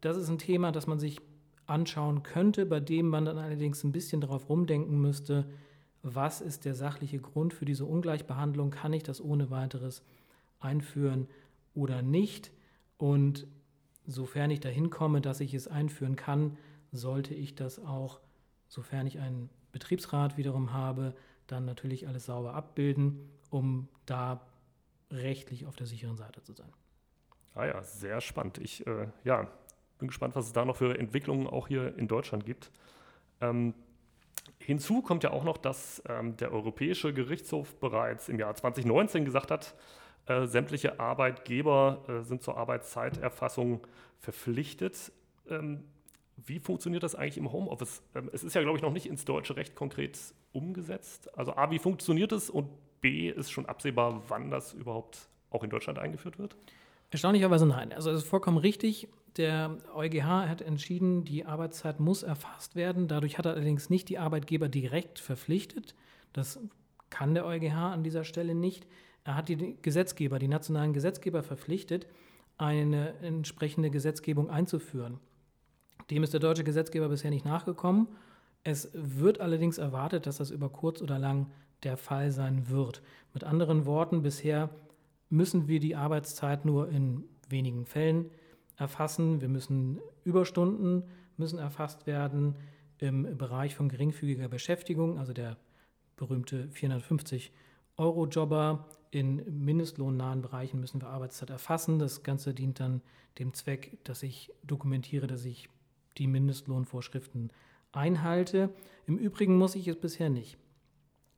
das 0.00 0.16
ist 0.16 0.28
ein 0.28 0.38
Thema, 0.38 0.72
das 0.72 0.86
man 0.86 0.98
sich 0.98 1.20
anschauen 1.66 2.22
könnte, 2.22 2.66
bei 2.66 2.80
dem 2.80 3.08
man 3.08 3.24
dann 3.24 3.38
allerdings 3.38 3.84
ein 3.84 3.92
bisschen 3.92 4.20
darauf 4.20 4.48
rumdenken 4.48 5.00
müsste, 5.00 5.46
was 6.02 6.40
ist 6.40 6.64
der 6.64 6.74
sachliche 6.74 7.18
Grund 7.18 7.54
für 7.54 7.64
diese 7.64 7.86
Ungleichbehandlung, 7.86 8.70
kann 8.70 8.92
ich 8.92 9.02
das 9.02 9.22
ohne 9.22 9.50
weiteres 9.50 10.02
einführen 10.60 11.28
oder 11.74 12.02
nicht. 12.02 12.52
Und 12.98 13.46
sofern 14.06 14.50
ich 14.50 14.60
dahin 14.60 14.90
komme, 14.90 15.20
dass 15.20 15.40
ich 15.40 15.54
es 15.54 15.66
einführen 15.66 16.16
kann, 16.16 16.58
sollte 16.92 17.34
ich 17.34 17.54
das 17.54 17.78
auch, 17.78 18.20
sofern 18.68 19.06
ich 19.06 19.18
einen 19.18 19.48
Betriebsrat 19.72 20.36
wiederum 20.36 20.72
habe, 20.72 21.14
dann 21.46 21.64
natürlich 21.64 22.06
alles 22.06 22.26
sauber 22.26 22.54
abbilden, 22.54 23.28
um 23.50 23.88
da 24.06 24.46
rechtlich 25.10 25.66
auf 25.66 25.76
der 25.76 25.86
sicheren 25.86 26.16
Seite 26.16 26.42
zu 26.42 26.52
sein. 26.52 26.72
Ah 27.54 27.66
ja, 27.66 27.82
sehr 27.82 28.20
spannend. 28.20 28.58
Ich 28.58 28.86
äh, 28.86 29.08
ja, 29.22 29.48
bin 29.98 30.08
gespannt, 30.08 30.36
was 30.36 30.46
es 30.46 30.52
da 30.52 30.64
noch 30.64 30.76
für 30.76 30.98
Entwicklungen 30.98 31.46
auch 31.46 31.68
hier 31.68 31.96
in 31.96 32.08
Deutschland 32.08 32.44
gibt. 32.44 32.70
Ähm, 33.40 33.74
Hinzu 34.58 35.02
kommt 35.02 35.24
ja 35.24 35.30
auch 35.30 35.44
noch, 35.44 35.58
dass 35.58 36.02
ähm, 36.08 36.36
der 36.36 36.52
Europäische 36.52 37.12
Gerichtshof 37.12 37.74
bereits 37.80 38.28
im 38.28 38.38
Jahr 38.38 38.54
2019 38.54 39.24
gesagt 39.24 39.50
hat, 39.50 39.74
äh, 40.26 40.46
sämtliche 40.46 41.00
Arbeitgeber 41.00 42.02
äh, 42.08 42.22
sind 42.22 42.42
zur 42.42 42.56
Arbeitszeiterfassung 42.56 43.86
verpflichtet. 44.18 45.12
Ähm, 45.50 45.84
wie 46.36 46.58
funktioniert 46.58 47.02
das 47.02 47.14
eigentlich 47.14 47.36
im 47.36 47.52
Homeoffice? 47.52 48.02
Ähm, 48.14 48.30
es 48.32 48.42
ist 48.42 48.54
ja, 48.54 48.62
glaube 48.62 48.78
ich, 48.78 48.82
noch 48.82 48.92
nicht 48.92 49.06
ins 49.06 49.24
deutsche 49.24 49.56
Recht 49.56 49.74
konkret 49.74 50.18
umgesetzt. 50.52 51.36
Also 51.36 51.56
A, 51.56 51.70
wie 51.70 51.78
funktioniert 51.78 52.32
es 52.32 52.48
und 52.48 52.70
B, 53.02 53.28
ist 53.28 53.50
schon 53.50 53.66
absehbar, 53.66 54.22
wann 54.28 54.50
das 54.50 54.72
überhaupt 54.72 55.28
auch 55.50 55.62
in 55.62 55.68
Deutschland 55.68 55.98
eingeführt 55.98 56.38
wird? 56.38 56.56
Erstaunlicherweise 57.10 57.66
nein. 57.66 57.92
Also 57.92 58.10
es 58.10 58.22
ist 58.22 58.28
vollkommen 58.28 58.56
richtig. 58.56 59.08
Der 59.36 59.78
EuGH 59.94 60.48
hat 60.48 60.62
entschieden, 60.62 61.24
die 61.24 61.44
Arbeitszeit 61.44 61.98
muss 61.98 62.22
erfasst 62.22 62.76
werden. 62.76 63.08
Dadurch 63.08 63.36
hat 63.36 63.46
er 63.46 63.54
allerdings 63.54 63.90
nicht 63.90 64.08
die 64.08 64.18
Arbeitgeber 64.18 64.68
direkt 64.68 65.18
verpflichtet. 65.18 65.94
Das 66.32 66.60
kann 67.10 67.34
der 67.34 67.44
EuGH 67.44 67.74
an 67.74 68.04
dieser 68.04 68.24
Stelle 68.24 68.54
nicht. 68.54 68.86
Er 69.24 69.36
hat 69.36 69.48
die 69.48 69.76
Gesetzgeber, 69.82 70.38
die 70.38 70.48
nationalen 70.48 70.92
Gesetzgeber 70.92 71.42
verpflichtet, 71.42 72.06
eine 72.58 73.14
entsprechende 73.20 73.90
Gesetzgebung 73.90 74.50
einzuführen. 74.50 75.18
Dem 76.10 76.22
ist 76.22 76.32
der 76.32 76.40
deutsche 76.40 76.64
Gesetzgeber 76.64 77.08
bisher 77.08 77.30
nicht 77.30 77.44
nachgekommen. 77.44 78.08
Es 78.62 78.90
wird 78.92 79.40
allerdings 79.40 79.78
erwartet, 79.78 80.26
dass 80.26 80.36
das 80.36 80.50
über 80.50 80.68
kurz 80.68 81.02
oder 81.02 81.18
lang 81.18 81.50
der 81.82 81.96
Fall 81.96 82.30
sein 82.30 82.68
wird. 82.68 83.02
Mit 83.32 83.42
anderen 83.42 83.84
Worten, 83.84 84.22
bisher 84.22 84.70
müssen 85.28 85.66
wir 85.66 85.80
die 85.80 85.96
Arbeitszeit 85.96 86.64
nur 86.64 86.88
in 86.88 87.24
wenigen 87.48 87.84
Fällen 87.84 88.30
erfassen. 88.76 89.40
Wir 89.40 89.48
müssen 89.48 90.00
Überstunden 90.24 91.04
müssen 91.36 91.58
erfasst 91.58 92.06
werden 92.06 92.56
im 92.98 93.36
Bereich 93.36 93.74
von 93.74 93.88
geringfügiger 93.88 94.48
Beschäftigung, 94.48 95.18
also 95.18 95.32
der 95.32 95.56
berühmte 96.16 96.68
450 96.70 97.52
Euro 97.96 98.26
Jobber. 98.26 98.88
In 99.10 99.64
mindestlohnnahen 99.64 100.42
Bereichen 100.42 100.80
müssen 100.80 101.00
wir 101.00 101.08
Arbeitszeit 101.08 101.50
erfassen. 101.50 101.98
Das 101.98 102.22
Ganze 102.22 102.52
dient 102.52 102.80
dann 102.80 103.00
dem 103.38 103.54
Zweck, 103.54 103.98
dass 104.04 104.22
ich 104.22 104.52
dokumentiere, 104.64 105.26
dass 105.26 105.44
ich 105.44 105.68
die 106.18 106.26
Mindestlohnvorschriften 106.26 107.52
einhalte. 107.92 108.70
Im 109.06 109.18
Übrigen 109.18 109.56
muss 109.56 109.76
ich 109.76 109.86
es 109.86 109.96
bisher 109.96 110.30
nicht. 110.30 110.58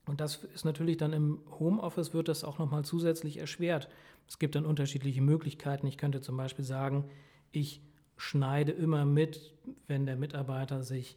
Und 0.07 0.21
das 0.21 0.45
ist 0.55 0.65
natürlich 0.65 0.97
dann 0.97 1.13
im 1.13 1.41
Homeoffice 1.59 2.15
wird 2.15 2.29
das 2.29 2.45
auch 2.45 2.59
nochmal 2.59 2.85
zusätzlich 2.85 3.39
erschwert. 3.39 3.89
Es 4.29 4.39
gibt 4.39 4.55
dann 4.55 4.65
unterschiedliche 4.65 5.21
Möglichkeiten. 5.21 5.87
Ich 5.87 5.99
könnte 5.99 6.21
zum 6.21 6.37
Beispiel 6.37 6.65
sagen, 6.65 7.05
ich 7.53 7.81
schneide 8.17 8.73
immer 8.73 9.05
mit, 9.05 9.55
wenn 9.87 10.07
der 10.07 10.17
Mitarbeiter 10.17 10.83
sich 10.83 11.17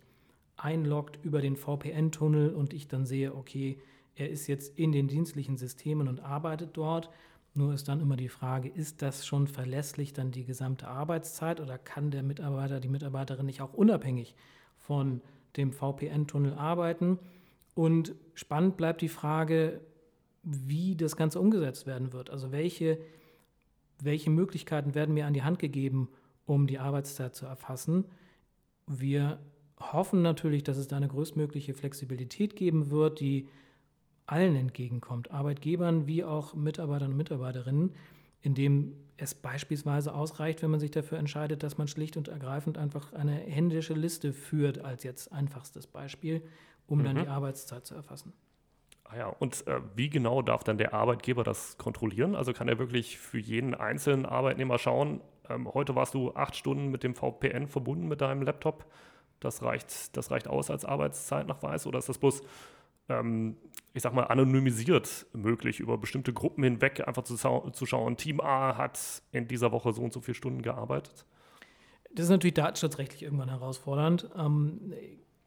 einloggt 0.58 1.20
über 1.24 1.42
den 1.42 1.56
VPN-Tunnel 1.56 2.54
und 2.54 2.74
ich 2.74 2.88
dann 2.88 3.06
sehe, 3.06 3.34
okay, 3.36 3.80
er 4.15 4.30
ist 4.30 4.48
jetzt 4.48 4.78
in 4.78 4.92
den 4.92 5.08
dienstlichen 5.08 5.58
Systemen 5.58 6.08
und 6.08 6.20
arbeitet 6.20 6.72
dort. 6.74 7.10
Nur 7.54 7.74
ist 7.74 7.88
dann 7.88 8.02
immer 8.02 8.18
die 8.18 8.30
Frage, 8.30 8.70
ist 8.70 9.02
das 9.02 9.26
schon 9.26 9.48
verlässlich 9.48 10.13
dann 10.13 10.32
die 10.32 10.44
gesamte 10.44 10.88
Arbeitszeit 10.88 11.62
oder 11.62 11.78
kann 11.78 12.12
der 12.12 12.24
Mitarbeiter, 12.24 12.80
die 12.80 12.89
Mitarbeiterin 12.89 13.46
nicht 13.46 13.62
auch 13.62 13.74
unabhängig 13.74 14.36
von 14.78 15.22
dem 15.56 15.72
VPN-Tunnel 15.72 16.54
arbeiten? 16.54 17.18
Und 17.76 18.13
spannend 18.34 18.76
bleibt 18.76 19.02
die 19.02 19.10
Frage, 19.10 19.80
wie 20.44 20.96
das 20.96 21.15
Ganze 21.15 21.39
umgesetzt 21.39 21.88
werden 21.88 22.12
wird. 22.13 22.30
Also 22.30 22.52
welche, 22.52 23.00
welche 24.02 24.30
Möglichkeiten 24.30 24.96
werden 24.96 25.13
mir 25.13 25.26
an 25.26 25.34
die 25.34 25.44
Hand 25.44 25.60
gegeben, 25.60 26.10
um 26.50 26.68
die 26.68 26.80
Arbeitszeit 26.80 27.36
zu 27.36 27.46
erfassen. 27.46 28.06
Wir 28.88 29.40
hoffen 29.80 30.22
natürlich, 30.22 30.64
dass 30.64 30.78
es 30.78 30.88
da 30.88 30.98
eine 30.98 31.08
größtmögliche 31.08 31.74
Flexibilität 31.74 32.56
geben 32.56 32.90
wird, 32.90 33.20
die 33.20 33.48
allen 34.26 34.56
entgegenkommt, 34.56 35.32
Arbeitgebern 35.32 36.08
wie 36.08 36.24
auch 36.24 36.54
Mitarbeitern 36.56 37.12
und 37.12 37.18
Mitarbeiterinnen, 37.18 37.96
indem 38.42 38.94
es 39.18 39.36
beispielsweise 39.36 40.14
ausreicht, 40.14 40.62
wenn 40.62 40.72
man 40.72 40.80
sich 40.80 40.92
dafür 40.92 41.20
entscheidet, 41.20 41.64
dass 41.64 41.78
man 41.78 41.88
schlicht 41.88 42.18
und 42.18 42.28
ergreifend 42.28 42.78
einfach 42.78 43.14
eine 43.14 43.34
händische 43.34 43.94
Liste 43.94 44.34
führt, 44.34 44.80
als 44.80 45.04
jetzt 45.04 45.32
einfachstes 45.32 45.88
Beispiel, 45.88 46.42
um 46.88 47.00
mhm. 47.00 47.04
dann 47.04 47.16
die 47.18 47.28
Arbeitszeit 47.28 47.86
zu 47.86 47.96
erfassen. 47.96 48.34
Ah 49.04 49.18
ja, 49.18 49.28
und 49.28 49.66
äh, 49.68 49.82
wie 49.96 50.10
genau 50.10 50.42
darf 50.42 50.64
dann 50.64 50.78
der 50.78 50.94
Arbeitgeber 50.94 51.44
das 51.44 51.78
kontrollieren? 51.78 52.36
Also 52.36 52.54
kann 52.54 52.68
er 52.68 52.78
wirklich 52.78 53.18
für 53.18 53.40
jeden 53.40 53.74
einzelnen 53.74 54.26
Arbeitnehmer 54.26 54.78
schauen, 54.78 55.22
ähm, 55.50 55.68
heute 55.74 55.96
warst 55.96 56.14
du 56.14 56.34
acht 56.34 56.56
Stunden 56.56 56.90
mit 56.90 57.04
dem 57.04 57.16
VPN 57.16 57.68
verbunden 57.68 58.08
mit 58.08 58.22
deinem 58.22 58.42
Laptop, 58.42 58.86
das 59.40 59.64
reicht, 59.64 60.16
das 60.18 60.32
reicht 60.32 60.48
aus 60.48 60.70
als 60.70 60.86
Arbeitszeitnachweis 60.86 61.88
oder 61.88 62.00
ist 62.00 62.10
das 62.10 62.18
bloß 62.18 62.44
ähm, 63.10 63.58
ich 63.94 64.04
sag 64.04 64.14
mal, 64.14 64.24
anonymisiert 64.24 65.26
möglich, 65.34 65.80
über 65.80 65.98
bestimmte 65.98 66.32
Gruppen 66.32 66.64
hinweg 66.64 67.08
einfach 67.08 67.24
zu, 67.24 67.36
zu 67.36 67.86
schauen, 67.86 68.18
Team 68.18 68.40
A 68.40 68.78
hat 68.78 69.24
in 69.32 69.48
dieser 69.48 69.72
Woche 69.72 69.94
so 69.94 70.02
und 70.04 70.14
so 70.14 70.22
viele 70.22 70.36
Stunden 70.36 70.62
gearbeitet? 70.62 71.26
Das 72.14 72.26
ist 72.26 72.30
natürlich 72.30 72.54
datenschutzrechtlich 72.54 73.24
irgendwann 73.24 73.50
herausfordernd. 73.50 74.30
Ähm, 74.38 74.94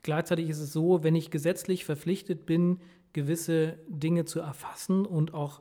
gleichzeitig 0.02 0.48
ist 0.48 0.60
es 0.60 0.72
so, 0.72 1.02
wenn 1.02 1.14
ich 1.14 1.30
gesetzlich 1.30 1.84
verpflichtet 1.84 2.46
bin, 2.46 2.80
gewisse 3.12 3.78
Dinge 3.88 4.24
zu 4.24 4.40
erfassen 4.40 5.06
und 5.06 5.34
auch 5.34 5.60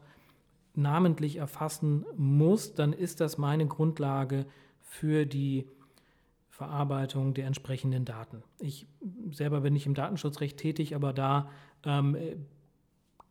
namentlich 0.73 1.37
erfassen 1.37 2.05
muss, 2.15 2.73
dann 2.73 2.93
ist 2.93 3.21
das 3.21 3.37
meine 3.37 3.67
Grundlage 3.67 4.45
für 4.81 5.25
die 5.25 5.67
Verarbeitung 6.49 7.33
der 7.33 7.47
entsprechenden 7.47 8.05
Daten. 8.05 8.43
Ich 8.59 8.87
selber 9.31 9.61
bin 9.61 9.73
nicht 9.73 9.85
im 9.85 9.95
Datenschutzrecht 9.95 10.57
tätig, 10.57 10.95
aber 10.95 11.13
da 11.13 11.49
ähm, 11.85 12.15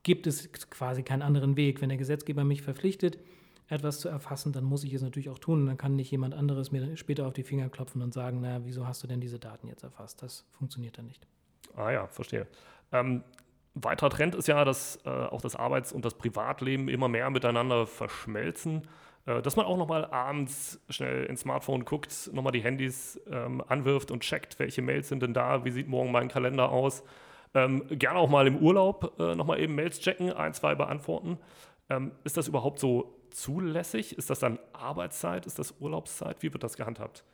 gibt 0.02 0.26
es 0.26 0.50
quasi 0.52 1.02
keinen 1.02 1.22
anderen 1.22 1.56
Weg. 1.56 1.80
Wenn 1.80 1.90
der 1.90 1.98
Gesetzgeber 1.98 2.44
mich 2.44 2.62
verpflichtet, 2.62 3.18
etwas 3.68 4.00
zu 4.00 4.08
erfassen, 4.08 4.52
dann 4.52 4.64
muss 4.64 4.84
ich 4.84 4.92
es 4.94 5.02
natürlich 5.02 5.30
auch 5.30 5.38
tun. 5.38 5.60
Und 5.60 5.66
dann 5.66 5.78
kann 5.78 5.96
nicht 5.96 6.10
jemand 6.10 6.34
anderes 6.34 6.72
mir 6.72 6.96
später 6.96 7.26
auf 7.26 7.32
die 7.32 7.44
Finger 7.44 7.68
klopfen 7.68 8.02
und 8.02 8.12
sagen, 8.12 8.40
naja, 8.40 8.64
wieso 8.64 8.86
hast 8.86 9.02
du 9.02 9.06
denn 9.06 9.20
diese 9.20 9.38
Daten 9.38 9.68
jetzt 9.68 9.84
erfasst? 9.84 10.22
Das 10.22 10.44
funktioniert 10.50 10.98
dann 10.98 11.06
nicht. 11.06 11.26
Ah 11.76 11.90
ja, 11.90 12.06
verstehe. 12.08 12.48
Ähm, 12.90 13.22
weiterer 13.84 14.10
Trend 14.10 14.34
ist 14.34 14.48
ja, 14.48 14.64
dass 14.64 14.98
äh, 15.04 15.08
auch 15.08 15.40
das 15.40 15.56
Arbeits- 15.56 15.92
und 15.92 16.04
das 16.04 16.14
Privatleben 16.14 16.88
immer 16.88 17.08
mehr 17.08 17.30
miteinander 17.30 17.86
verschmelzen. 17.86 18.88
Äh, 19.26 19.42
dass 19.42 19.56
man 19.56 19.66
auch 19.66 19.76
nochmal 19.76 20.06
abends 20.06 20.80
schnell 20.88 21.24
ins 21.24 21.40
Smartphone 21.40 21.84
guckt, 21.84 22.30
nochmal 22.32 22.52
die 22.52 22.62
Handys 22.62 23.20
ähm, 23.30 23.62
anwirft 23.68 24.10
und 24.10 24.20
checkt, 24.20 24.58
welche 24.58 24.82
Mails 24.82 25.08
sind 25.08 25.22
denn 25.22 25.34
da, 25.34 25.64
wie 25.64 25.70
sieht 25.70 25.88
morgen 25.88 26.10
mein 26.10 26.28
Kalender 26.28 26.70
aus. 26.70 27.02
Ähm, 27.54 27.84
gerne 27.90 28.18
auch 28.18 28.28
mal 28.28 28.46
im 28.46 28.56
Urlaub 28.58 29.14
äh, 29.18 29.34
nochmal 29.34 29.60
eben 29.60 29.74
Mails 29.74 30.00
checken, 30.00 30.32
ein, 30.32 30.54
zwei 30.54 30.74
beantworten. 30.74 31.38
Ähm, 31.88 32.12
ist 32.24 32.36
das 32.36 32.48
überhaupt 32.48 32.78
so 32.78 33.16
zulässig? 33.30 34.16
Ist 34.16 34.30
das 34.30 34.38
dann 34.38 34.58
Arbeitszeit? 34.72 35.46
Ist 35.46 35.58
das 35.58 35.74
Urlaubszeit? 35.80 36.42
Wie 36.42 36.52
wird 36.52 36.62
das 36.62 36.76
gehandhabt? 36.76 37.24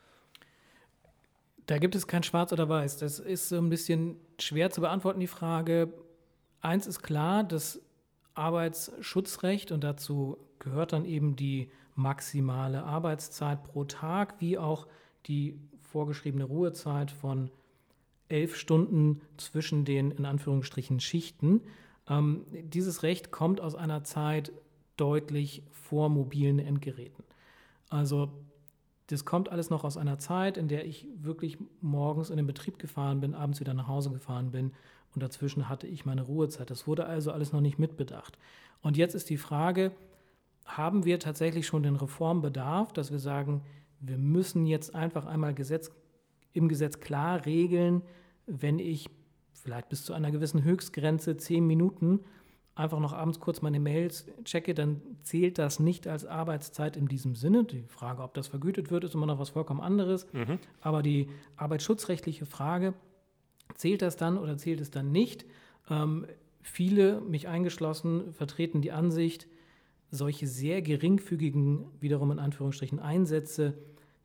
Da 1.67 1.77
gibt 1.77 1.95
es 1.95 2.07
kein 2.07 2.23
Schwarz 2.23 2.51
oder 2.53 2.67
Weiß. 2.67 2.97
Das 2.97 3.19
ist 3.19 3.49
so 3.49 3.57
ein 3.57 3.69
bisschen 3.69 4.17
schwer 4.39 4.71
zu 4.71 4.81
beantworten, 4.81 5.19
die 5.19 5.27
Frage. 5.27 5.93
Eins 6.61 6.87
ist 6.87 7.01
klar, 7.01 7.43
das 7.43 7.81
Arbeitsschutzrecht 8.33 9.71
und 9.71 9.83
dazu 9.83 10.37
gehört 10.59 10.93
dann 10.93 11.05
eben 11.05 11.35
die 11.35 11.69
maximale 11.95 12.83
Arbeitszeit 12.83 13.63
pro 13.63 13.83
Tag, 13.85 14.35
wie 14.39 14.57
auch 14.57 14.87
die 15.25 15.59
vorgeschriebene 15.81 16.43
Ruhezeit 16.43 17.11
von 17.11 17.49
elf 18.29 18.55
Stunden 18.55 19.21
zwischen 19.37 19.85
den 19.85 20.11
in 20.11 20.25
Anführungsstrichen 20.25 20.99
Schichten. 20.99 21.61
Ähm, 22.09 22.45
dieses 22.51 23.03
Recht 23.03 23.31
kommt 23.31 23.61
aus 23.61 23.75
einer 23.75 24.03
Zeit 24.03 24.51
deutlich 24.97 25.63
vor 25.71 26.09
mobilen 26.09 26.59
Endgeräten. 26.59 27.23
Also 27.89 28.31
das 29.07 29.25
kommt 29.25 29.49
alles 29.49 29.69
noch 29.69 29.83
aus 29.83 29.97
einer 29.97 30.19
Zeit, 30.19 30.57
in 30.57 30.67
der 30.67 30.85
ich 30.85 31.07
wirklich 31.15 31.57
morgens 31.81 32.29
in 32.29 32.37
den 32.37 32.47
Betrieb 32.47 32.77
gefahren 32.77 33.21
bin, 33.21 33.33
abends 33.33 33.59
wieder 33.59 33.73
nach 33.73 33.87
Hause 33.87 34.11
gefahren 34.11 34.51
bin 34.51 34.73
und 35.13 35.23
dazwischen 35.23 35.69
hatte 35.69 35.87
ich 35.87 36.05
meine 36.05 36.21
Ruhezeit. 36.21 36.69
Das 36.69 36.87
wurde 36.87 37.05
also 37.05 37.31
alles 37.31 37.53
noch 37.53 37.61
nicht 37.61 37.79
mitbedacht. 37.79 38.37
Und 38.81 38.97
jetzt 38.97 39.15
ist 39.15 39.29
die 39.29 39.37
Frage, 39.37 39.91
haben 40.65 41.05
wir 41.05 41.19
tatsächlich 41.19 41.65
schon 41.65 41.83
den 41.83 41.95
Reformbedarf, 41.95 42.91
dass 42.91 43.11
wir 43.11 43.19
sagen, 43.19 43.61
wir 43.99 44.17
müssen 44.17 44.65
jetzt 44.65 44.93
einfach 44.93 45.25
einmal 45.25 45.53
Gesetz, 45.53 45.89
im 46.53 46.67
Gesetz 46.67 46.99
klar 46.99 47.45
regeln, 47.45 48.03
wenn 48.45 48.77
ich 48.77 49.09
vielleicht 49.53 49.89
bis 49.89 50.03
zu 50.03 50.13
einer 50.13 50.31
gewissen 50.31 50.63
Höchstgrenze 50.63 51.37
zehn 51.37 51.65
Minuten 51.65 52.19
einfach 52.77 52.99
noch 52.99 53.13
abends 53.13 53.39
kurz 53.39 53.61
meine 53.61 53.79
Mails 53.79 54.25
checke, 54.43 54.73
dann 54.73 55.01
zählt 55.23 55.57
das 55.57 55.79
nicht 55.79 56.07
als 56.07 56.25
Arbeitszeit 56.25 56.95
in 56.95 57.07
diesem 57.07 57.35
Sinne. 57.35 57.63
Die 57.63 57.83
Frage, 57.87 58.21
ob 58.21 58.33
das 58.33 58.47
vergütet 58.47 58.91
wird, 58.91 59.03
ist 59.03 59.15
immer 59.15 59.25
noch 59.25 59.39
was 59.39 59.49
vollkommen 59.49 59.81
anderes. 59.81 60.31
Mhm. 60.33 60.59
Aber 60.81 61.01
die 61.01 61.29
arbeitsschutzrechtliche 61.55 62.45
Frage, 62.45 62.93
zählt 63.75 64.01
das 64.01 64.15
dann 64.15 64.37
oder 64.37 64.57
zählt 64.57 64.81
es 64.81 64.91
dann 64.91 65.11
nicht? 65.11 65.45
Ähm, 65.89 66.25
viele, 66.61 67.21
mich 67.21 67.47
eingeschlossen, 67.47 68.33
vertreten 68.33 68.81
die 68.81 68.91
Ansicht, 68.91 69.47
solche 70.11 70.47
sehr 70.47 70.81
geringfügigen, 70.81 71.85
wiederum 71.99 72.31
in 72.31 72.39
Anführungsstrichen, 72.39 72.99
Einsätze 72.99 73.73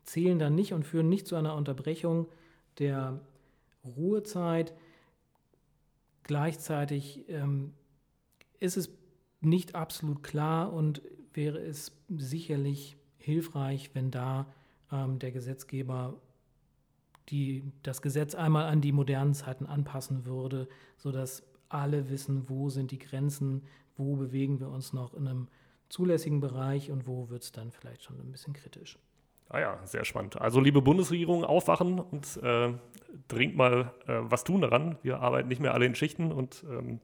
zählen 0.03 0.39
dann 0.39 0.55
nicht 0.55 0.73
und 0.73 0.85
führen 0.85 1.09
nicht 1.09 1.27
zu 1.27 1.35
einer 1.35 1.55
Unterbrechung 1.55 2.27
der 2.79 3.19
Ruhezeit. 3.83 4.73
gleichzeitig 6.23 7.25
ähm, 7.27 7.73
ist 8.63 8.77
es 8.77 8.89
nicht 9.41 9.75
absolut 9.75 10.23
klar 10.23 10.71
und 10.71 11.01
wäre 11.33 11.59
es 11.59 11.91
sicherlich 12.09 12.95
hilfreich, 13.17 13.91
wenn 13.93 14.09
da 14.09 14.47
ähm, 14.91 15.19
der 15.19 15.31
Gesetzgeber 15.31 16.15
die, 17.29 17.63
das 17.83 18.01
Gesetz 18.01 18.35
einmal 18.35 18.65
an 18.65 18.81
die 18.81 18.91
modernen 18.91 19.33
Zeiten 19.33 19.65
anpassen 19.65 20.25
würde, 20.25 20.67
sodass 20.97 21.43
alle 21.69 22.09
wissen, 22.09 22.49
wo 22.49 22.69
sind 22.69 22.91
die 22.91 22.99
Grenzen, 22.99 23.63
wo 23.95 24.15
bewegen 24.15 24.59
wir 24.59 24.69
uns 24.69 24.93
noch 24.93 25.13
in 25.13 25.27
einem 25.27 25.47
zulässigen 25.89 26.39
Bereich 26.39 26.89
und 26.89 27.05
wo 27.05 27.29
wird 27.29 27.43
es 27.43 27.51
dann 27.51 27.71
vielleicht 27.71 28.03
schon 28.03 28.19
ein 28.19 28.31
bisschen 28.31 28.53
kritisch. 28.53 28.97
Ah 29.49 29.59
ja, 29.59 29.79
sehr 29.85 30.05
spannend. 30.05 30.39
Also 30.39 30.59
liebe 30.59 30.81
Bundesregierung, 30.81 31.43
aufwachen 31.43 31.99
und 31.99 32.37
äh, 32.37 32.73
dringend 33.27 33.57
mal 33.57 33.93
äh, 34.07 34.19
was 34.21 34.43
tun 34.43 34.61
daran. 34.61 34.97
Wir 35.03 35.19
arbeiten 35.19 35.49
nicht 35.49 35.61
mehr 35.61 35.73
alle 35.73 35.85
in 35.85 35.95
Schichten 35.95 36.31
und 36.31 36.63
ähm, 36.69 36.99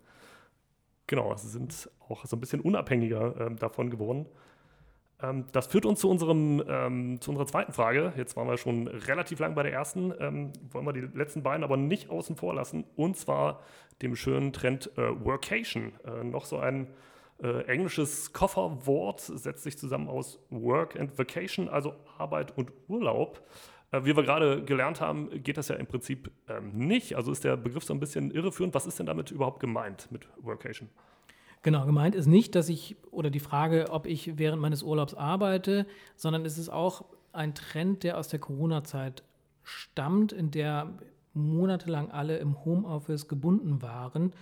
genau, 1.10 1.36
sind 1.36 1.90
auch 2.08 2.26
so 2.26 2.38
ein 2.38 2.40
bisschen 2.40 2.62
unabhängiger 2.62 3.48
äh, 3.48 3.56
davon 3.56 3.90
geworden. 3.90 4.28
Ähm, 5.22 5.46
das 5.52 5.68
führt 5.68 5.86
uns 5.86 6.00
zu, 6.00 6.10
unserem, 6.10 6.64
ähm, 6.68 7.20
zu 7.20 7.32
unserer 7.32 7.48
zweiten 7.48 7.74
Frage. 7.74 8.14
Jetzt 8.16 8.38
waren 8.38 8.48
wir 8.48 8.58
schon 8.58 8.88
relativ 8.88 9.40
lang 9.40 9.56
bei 9.56 9.64
der 9.64 9.74
ersten, 9.74 10.14
ähm, 10.20 10.54
wollen 10.72 10.86
wir 10.86 10.94
die 10.94 11.02
letzten 11.02 11.44
beiden 11.44 11.64
aber 11.64 11.76
nicht 11.76 12.10
außen 12.10 12.38
vor 12.38 12.54
lassen. 12.54 12.86
Und 12.96 13.18
zwar 13.18 13.62
dem 14.02 14.16
schönen 14.16 14.54
Trend 14.54 14.92
äh, 14.98 15.26
Workation. 15.26 15.94
Äh, 16.06 16.24
noch 16.24 16.46
so 16.46 16.60
ein 16.60 16.88
äh, 17.42 17.64
englisches 17.66 18.32
Kofferwort, 18.32 19.20
setzt 19.20 19.64
sich 19.64 19.78
zusammen 19.78 20.08
aus 20.08 20.40
Work 20.52 20.98
and 20.98 21.18
Vacation, 21.18 21.68
also 21.70 21.96
Arbeit 22.18 22.56
und 22.56 22.72
Urlaub. 22.88 23.42
Äh, 23.92 24.04
wie 24.04 24.16
wir 24.16 24.24
gerade 24.24 24.64
gelernt 24.64 25.02
haben, 25.02 25.44
geht 25.44 25.58
das 25.58 25.68
ja 25.68 25.76
im 25.76 25.88
Prinzip 25.88 26.32
ähm, 26.48 26.72
nicht. 26.74 27.16
Also 27.16 27.32
ist 27.32 27.44
der 27.44 27.58
Begriff 27.58 27.84
so 27.84 27.94
ein 27.94 28.00
bisschen 28.00 28.32
irreführend. 28.32 28.74
Was 28.74 28.86
ist 28.86 29.00
denn 29.00 29.06
damit 29.06 29.32
überhaupt 29.32 29.60
gemeint 29.60 30.12
mit 30.12 30.28
Workation? 30.42 30.90
Genau, 31.62 31.86
gemeint 31.86 32.16
ist 32.16 32.28
nicht, 32.28 32.56
dass 32.56 32.70
ich 32.70 32.96
oder 33.12 33.30
die 33.30 33.42
Frage, 33.42 33.88
ob 33.90 34.06
ich 34.06 34.38
während 34.38 34.62
meines 34.62 34.82
Urlaubs 34.82 35.14
arbeite, 35.14 35.86
sondern 36.16 36.46
es 36.46 36.58
ist 36.58 36.70
auch 36.70 37.04
ein 37.34 37.54
Trend, 37.54 38.04
der 38.04 38.18
aus 38.18 38.30
der 38.30 38.40
Corona-Zeit 38.40 39.24
stammt, 39.64 40.32
in 40.32 40.52
der 40.52 40.94
monatelang 41.34 42.12
alle 42.12 42.38
im 42.38 42.64
Homeoffice 42.64 43.28
gebunden 43.28 43.82
waren 43.82 44.34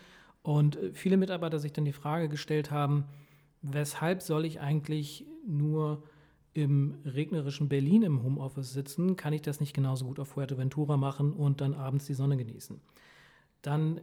und 0.41 0.77
viele 0.93 1.17
Mitarbeiter 1.17 1.59
sich 1.59 1.73
dann 1.73 1.85
die 1.85 1.91
Frage 1.91 2.29
gestellt 2.29 2.71
haben, 2.71 3.05
weshalb 3.61 4.21
soll 4.21 4.45
ich 4.45 4.61
eigentlich 4.61 5.25
nur 5.45 6.03
im 6.57 6.95
regnerischen 7.05 7.69
Berlin 7.69 8.01
im 8.01 8.23
Homeoffice 8.23 8.73
sitzen? 8.73 9.15
Kann 9.15 9.31
ich 9.31 9.43
das 9.43 9.59
nicht 9.59 9.73
genauso 9.73 10.05
gut 10.05 10.19
auf 10.19 10.29
Fuerteventura 10.29 10.97
machen 10.97 11.33
und 11.33 11.61
dann 11.61 11.75
abends 11.75 12.05
die 12.05 12.15
Sonne 12.15 12.35
genießen? 12.35 12.81
Dann 13.61 14.01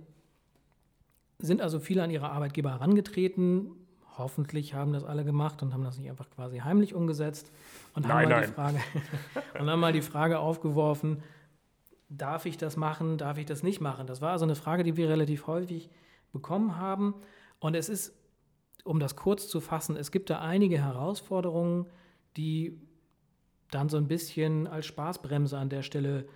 sind 1.39 1.61
also 1.61 1.81
viele 1.81 2.05
an 2.05 2.11
ihre 2.11 2.31
Arbeitgeber 2.31 2.71
herangetreten. 2.71 3.73
Hoffentlich 4.17 4.73
haben 4.73 4.93
das 4.93 5.03
alle 5.03 5.25
gemacht 5.25 5.65
und 5.65 5.75
haben 5.75 5.83
das 5.83 5.99
nicht 5.99 6.09
einfach 6.09 6.31
quasi 6.31 6.59
heimlich 6.59 6.95
umgesetzt 6.95 7.51
und 7.95 8.09
haben, 8.09 8.29
nein, 8.29 8.29
mal, 8.29 8.41
nein. 8.41 8.49
Die 8.49 8.55
Frage, 8.55 8.81
und 9.59 9.71
haben 9.71 9.81
mal 9.81 9.93
die 9.93 10.03
Frage 10.03 10.39
aufgeworfen, 10.39 11.25
darf 12.09 12.47
ich 12.47 12.57
das 12.57 12.77
machen, 12.77 13.19
darf 13.19 13.37
ich 13.39 13.47
das 13.47 13.65
nicht 13.65 13.81
machen? 13.81 14.07
Das 14.07 14.21
war 14.21 14.31
also 14.31 14.45
eine 14.45 14.55
Frage, 14.55 14.85
die 14.85 14.97
wir 14.97 15.09
relativ 15.09 15.49
häufig 15.49 15.91
bekommen 16.33 16.77
haben. 16.77 17.15
Und 17.59 17.75
es 17.75 17.89
ist, 17.89 18.15
um 18.85 19.01
das 19.01 19.17
kurz 19.17 19.49
zu 19.49 19.61
fassen, 19.61 19.97
es 19.97 20.13
gibt 20.13 20.31
da 20.31 20.39
einige 20.39 20.79
Herausforderungen, 20.79 21.87
die 22.37 22.79
dann 23.71 23.89
so 23.89 23.97
ein 23.97 24.09
bisschen 24.09 24.67
als 24.67 24.87
Spaßbremse 24.87 25.59
an 25.59 25.69
der 25.69 25.83
Stelle 25.83 26.27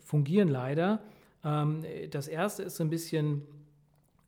fungieren 0.00 0.48
leider. 0.48 1.02
Ähm, 1.44 1.84
das 2.10 2.28
erste 2.28 2.62
ist 2.62 2.76
so 2.76 2.84
ein 2.84 2.90
bisschen 2.90 3.42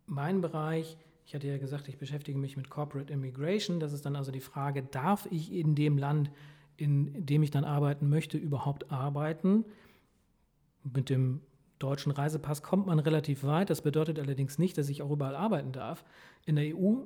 mein 0.06 0.40
Bereich, 0.40 0.96
ich 1.26 1.34
hatte 1.34 1.48
ja 1.48 1.58
gesagt, 1.58 1.88
ich 1.88 1.98
beschäftige 1.98 2.38
mich 2.38 2.56
mit 2.56 2.70
Corporate 2.70 3.12
Immigration. 3.12 3.80
Das 3.80 3.92
ist 3.92 4.06
dann 4.06 4.14
also 4.14 4.30
die 4.30 4.40
Frage, 4.40 4.84
darf 4.84 5.26
ich 5.30 5.52
in 5.52 5.74
dem 5.74 5.98
Land, 5.98 6.30
in 6.76 7.26
dem 7.26 7.42
ich 7.42 7.50
dann 7.50 7.64
arbeiten 7.64 8.08
möchte, 8.08 8.38
überhaupt 8.38 8.92
arbeiten? 8.92 9.64
Mit 10.84 11.10
dem 11.10 11.40
deutschen 11.80 12.12
Reisepass 12.12 12.62
kommt 12.62 12.86
man 12.86 13.00
relativ 13.00 13.42
weit. 13.42 13.70
Das 13.70 13.82
bedeutet 13.82 14.20
allerdings 14.20 14.58
nicht, 14.58 14.78
dass 14.78 14.88
ich 14.88 15.02
auch 15.02 15.10
überall 15.10 15.34
arbeiten 15.34 15.72
darf. 15.72 16.04
In 16.44 16.54
der 16.54 16.76
EU 16.76 16.98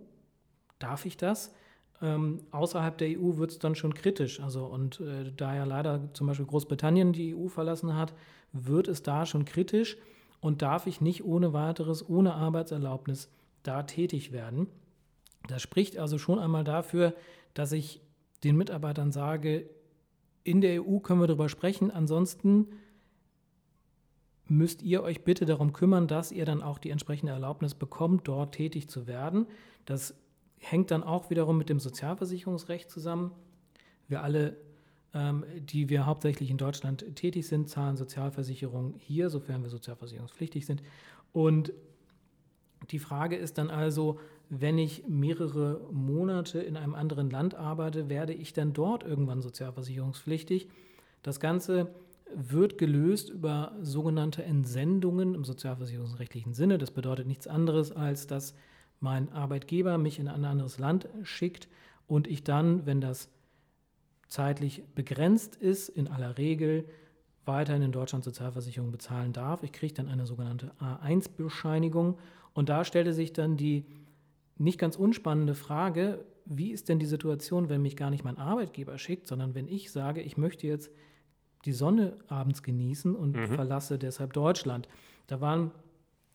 darf 0.78 1.06
ich 1.06 1.16
das. 1.16 1.54
Ähm, 2.02 2.40
außerhalb 2.50 2.96
der 2.96 3.08
EU 3.18 3.36
wird 3.36 3.50
es 3.50 3.58
dann 3.58 3.74
schon 3.74 3.94
kritisch. 3.94 4.40
Also, 4.40 4.64
und 4.64 5.00
äh, 5.00 5.32
da 5.36 5.54
ja 5.54 5.64
leider 5.64 6.12
zum 6.14 6.26
Beispiel 6.26 6.46
Großbritannien 6.46 7.12
die 7.12 7.34
EU 7.34 7.48
verlassen 7.48 7.94
hat, 7.94 8.14
wird 8.52 8.88
es 8.88 9.02
da 9.02 9.26
schon 9.26 9.44
kritisch 9.44 9.96
und 10.40 10.62
darf 10.62 10.86
ich 10.86 11.00
nicht 11.00 11.24
ohne 11.24 11.52
weiteres, 11.52 12.08
ohne 12.08 12.34
Arbeitserlaubnis 12.34 13.30
da 13.62 13.82
tätig 13.82 14.32
werden. 14.32 14.66
Das 15.48 15.62
spricht 15.62 15.98
also 15.98 16.18
schon 16.18 16.38
einmal 16.38 16.64
dafür, 16.64 17.14
dass 17.54 17.72
ich 17.72 18.00
den 18.44 18.56
Mitarbeitern 18.56 19.12
sage, 19.12 19.68
in 20.42 20.60
der 20.60 20.82
EU 20.82 20.98
können 20.98 21.20
wir 21.20 21.26
darüber 21.26 21.48
sprechen, 21.48 21.90
ansonsten 21.90 22.68
müsst 24.46 24.82
ihr 24.82 25.02
euch 25.02 25.22
bitte 25.22 25.44
darum 25.44 25.72
kümmern, 25.72 26.08
dass 26.08 26.32
ihr 26.32 26.44
dann 26.44 26.62
auch 26.62 26.78
die 26.78 26.90
entsprechende 26.90 27.32
Erlaubnis 27.32 27.74
bekommt, 27.74 28.26
dort 28.26 28.54
tätig 28.54 28.88
zu 28.88 29.06
werden. 29.06 29.46
Das 29.84 30.14
hängt 30.60 30.90
dann 30.90 31.02
auch 31.02 31.30
wiederum 31.30 31.58
mit 31.58 31.68
dem 31.68 31.80
Sozialversicherungsrecht 31.80 32.90
zusammen. 32.90 33.32
Wir 34.06 34.22
alle 34.22 34.56
ähm, 35.12 35.44
die 35.60 35.88
wir 35.88 36.06
hauptsächlich 36.06 36.50
in 36.50 36.56
Deutschland 36.56 37.04
tätig 37.16 37.48
sind, 37.48 37.68
zahlen 37.68 37.96
Sozialversicherung 37.96 38.94
hier, 38.98 39.28
sofern 39.28 39.62
wir 39.62 39.70
sozialversicherungspflichtig 39.70 40.66
sind. 40.66 40.82
Und 41.32 41.72
die 42.90 43.00
Frage 43.00 43.36
ist 43.36 43.58
dann 43.58 43.70
also, 43.70 44.20
wenn 44.48 44.78
ich 44.78 45.08
mehrere 45.08 45.80
Monate 45.90 46.60
in 46.60 46.76
einem 46.76 46.94
anderen 46.94 47.28
Land 47.28 47.54
arbeite, 47.56 48.08
werde 48.08 48.32
ich 48.32 48.52
dann 48.52 48.72
dort 48.72 49.02
irgendwann 49.02 49.42
sozialversicherungspflichtig? 49.42 50.68
Das 51.22 51.40
Ganze 51.40 51.92
wird 52.32 52.78
gelöst 52.78 53.30
über 53.30 53.76
sogenannte 53.82 54.44
Entsendungen 54.44 55.34
im 55.34 55.44
sozialversicherungsrechtlichen 55.44 56.54
Sinne. 56.54 56.78
Das 56.78 56.92
bedeutet 56.92 57.26
nichts 57.26 57.48
anderes, 57.48 57.90
als 57.90 58.28
dass 58.28 58.54
mein 59.00 59.32
Arbeitgeber 59.32 59.98
mich 59.98 60.18
in 60.18 60.28
ein 60.28 60.44
anderes 60.44 60.78
Land 60.78 61.08
schickt 61.22 61.68
und 62.06 62.26
ich 62.26 62.44
dann, 62.44 62.86
wenn 62.86 63.00
das 63.00 63.28
zeitlich 64.28 64.84
begrenzt 64.94 65.56
ist, 65.56 65.88
in 65.88 66.08
aller 66.08 66.38
Regel 66.38 66.84
weiterhin 67.44 67.82
in 67.82 67.92
Deutschland 67.92 68.24
Sozialversicherung 68.24 68.92
bezahlen 68.92 69.32
darf. 69.32 69.62
Ich 69.62 69.72
kriege 69.72 69.94
dann 69.94 70.08
eine 70.08 70.26
sogenannte 70.26 70.72
A1-Bescheinigung 70.80 72.18
und 72.52 72.68
da 72.68 72.84
stellte 72.84 73.12
sich 73.12 73.32
dann 73.32 73.56
die 73.56 73.84
nicht 74.56 74.78
ganz 74.78 74.96
unspannende 74.96 75.54
Frage, 75.54 76.24
wie 76.44 76.70
ist 76.70 76.88
denn 76.88 76.98
die 76.98 77.06
Situation, 77.06 77.68
wenn 77.68 77.82
mich 77.82 77.96
gar 77.96 78.10
nicht 78.10 78.24
mein 78.24 78.38
Arbeitgeber 78.38 78.98
schickt, 78.98 79.26
sondern 79.26 79.54
wenn 79.54 79.68
ich 79.68 79.90
sage, 79.90 80.20
ich 80.20 80.36
möchte 80.36 80.66
jetzt 80.66 80.90
die 81.64 81.72
Sonne 81.72 82.16
abends 82.28 82.62
genießen 82.62 83.14
und 83.14 83.36
mhm. 83.36 83.54
verlasse 83.54 83.98
deshalb 83.98 84.32
Deutschland. 84.32 84.88
Da 85.26 85.40
waren 85.40 85.70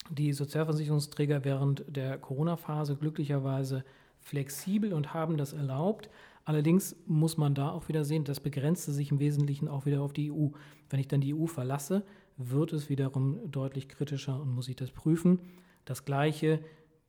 die 0.10 0.34
Sozialversicherungsträger 0.34 1.44
während 1.44 1.84
der 1.88 2.18
Corona-Phase 2.18 2.96
glücklicherweise 2.96 3.84
flexibel 4.20 4.94
und 4.94 5.14
haben 5.14 5.38
das 5.38 5.54
erlaubt. 5.54 6.10
Allerdings 6.44 6.96
muss 7.06 7.38
man 7.38 7.56
da 7.56 7.72
auch 7.72 7.88
wieder 7.88 8.04
sehen, 8.04 8.24
das 8.24 8.40
begrenzte 8.40 8.92
sich 8.92 9.12
im 9.12 9.20
Wesentlichen 9.20 9.68
auch 9.68 9.86
wieder 9.86 10.02
auf 10.02 10.14
die 10.14 10.32
EU. 10.32 10.50
Wenn 10.90 11.00
ich 11.00 11.08
dann 11.08 11.22
die 11.22 11.34
EU 11.34 11.48
verlasse, 11.48 12.04
wird 12.38 12.74
es 12.74 12.90
wiederum 12.90 13.52
deutlich 13.52 13.90
kritischer 13.90 14.40
und 14.40 14.50
muss 14.50 14.68
ich 14.68 14.76
das 14.76 14.92
prüfen. 14.92 15.40
Das 15.86 16.06
Gleiche 16.06 16.60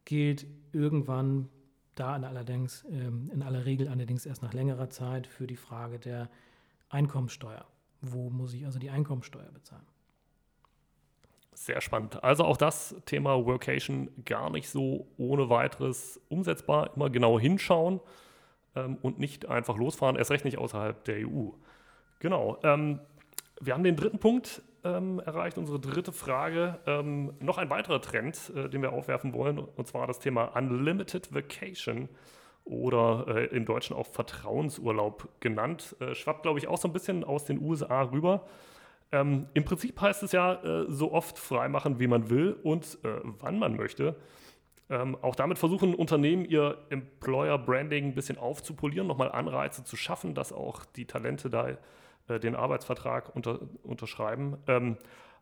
gilt 0.05 0.47
irgendwann 0.73 1.49
da 1.95 2.15
allerdings 2.15 2.85
ähm, 2.91 3.31
in 3.33 3.43
aller 3.43 3.65
Regel 3.65 3.89
allerdings 3.89 4.27
erst 4.27 4.43
nach 4.43 4.53
längerer 4.53 4.91
Zeit 4.91 5.27
für 5.27 5.47
die 5.47 5.57
Frage 5.57 5.99
der 5.99 6.31
Einkommensteuer. 6.89 7.67
Wo 8.03 8.31
muss 8.31 8.55
ich 8.55 8.65
also 8.67 8.79
die 8.79 8.91
Einkommensteuer 8.91 9.51
bezahlen? 9.53 9.87
Sehr 11.57 11.81
spannend. 11.81 12.23
Also 12.23 12.45
auch 12.45 12.59
das 12.59 12.95
Thema 13.07 13.47
Workation 13.47 14.11
gar 14.27 14.51
nicht 14.51 14.69
so 14.69 15.07
ohne 15.17 15.49
weiteres 15.49 16.21
umsetzbar. 16.29 16.91
Immer 16.95 17.09
genau 17.09 17.41
hinschauen 17.41 18.01
ähm, 18.75 18.99
und 19.01 19.19
nicht 19.19 19.49
einfach 19.49 19.79
losfahren, 19.79 20.17
erst 20.17 20.31
recht 20.31 20.45
nicht 20.45 20.59
außerhalb 20.59 21.03
der 21.05 21.27
EU. 21.27 21.49
Genau. 22.19 22.59
Ähm, 22.63 23.01
wir 23.59 23.73
haben 23.73 23.85
den 23.85 23.97
dritten 23.97 24.19
Punkt 24.19 24.61
ähm, 24.85 25.19
erreicht, 25.25 25.57
unsere 25.57 25.81
dritte 25.81 26.13
Frage. 26.13 26.79
Ähm, 26.87 27.33
noch 27.41 27.57
ein 27.57 27.71
weiterer 27.71 28.03
Trend, 28.03 28.53
äh, 28.55 28.69
den 28.69 28.83
wir 28.83 28.93
aufwerfen 28.93 29.33
wollen, 29.33 29.59
und 29.59 29.87
zwar 29.87 30.07
das 30.07 30.19
Thema 30.19 30.55
Unlimited 30.57 31.35
Vacation 31.35 32.11
oder 32.65 33.29
äh, 33.29 33.47
im 33.47 33.65
Deutschen 33.65 33.97
auch 33.97 34.09
Vertrauensurlaub 34.09 35.27
genannt. 35.41 35.97
Äh, 36.01 36.15
schwappt, 36.15 36.43
glaube 36.43 36.59
ich, 36.59 36.69
auch 36.69 36.77
so 36.77 36.87
ein 36.87 36.93
bisschen 36.93 37.25
aus 37.25 37.47
den 37.47 37.63
USA 37.63 38.03
rüber. 38.03 38.47
Ähm, 39.17 39.47
Im 39.55 39.65
Prinzip 39.65 39.99
heißt 40.01 40.23
es 40.23 40.33
ja, 40.33 40.63
äh, 40.63 40.85
so 40.89 41.13
oft 41.13 41.39
freimachen, 41.39 41.99
wie 41.99 42.07
man 42.07 42.29
will 42.29 42.53
und 42.63 42.99
äh, 43.03 43.21
wann 43.23 43.59
man 43.59 43.77
möchte. 43.77 44.17
Ähm, 44.91 45.17
auch 45.23 45.35
damit 45.35 45.59
versuchen 45.59 45.95
Unternehmen 45.95 46.45
ihr 46.45 46.85
Employer 46.91 47.59
Branding 47.59 48.09
ein 48.09 48.15
bisschen 48.15 48.37
aufzupolieren, 48.37 49.07
nochmal 49.07 49.33
Anreize 49.33 49.85
zu 49.85 49.97
schaffen, 49.97 50.35
dass 50.35 50.53
auch 50.53 50.85
die 50.85 51.07
Talente 51.07 51.49
da 51.49 51.71
äh, 52.29 52.39
den 52.39 52.55
Arbeitsvertrag 52.55 53.35
unter, 53.35 53.61
unterschreiben. 53.83 54.59
Ähm, 54.67 54.99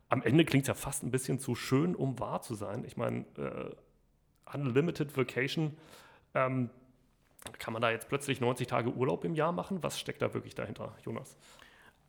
am 0.07 0.23
Ende 0.23 0.45
klingt 0.45 0.63
es 0.63 0.67
ja 0.69 0.73
fast 0.73 1.03
ein 1.03 1.11
bisschen 1.11 1.39
zu 1.39 1.53
schön, 1.53 1.95
um 1.95 2.17
wahr 2.19 2.41
zu 2.41 2.55
sein. 2.55 2.85
Ich 2.85 2.95
meine, 2.95 3.25
äh, 3.37 3.71
Unlimited 4.53 5.17
Vacation, 5.17 5.75
ähm, 6.33 6.69
kann 7.59 7.73
man 7.73 7.81
da 7.81 7.91
jetzt 7.91 8.07
plötzlich 8.07 8.39
90 8.39 8.67
Tage 8.67 8.91
Urlaub 8.91 9.25
im 9.25 9.35
Jahr 9.35 9.51
machen? 9.51 9.83
Was 9.83 9.99
steckt 9.99 10.21
da 10.21 10.33
wirklich 10.33 10.55
dahinter, 10.55 10.95
Jonas? 11.03 11.37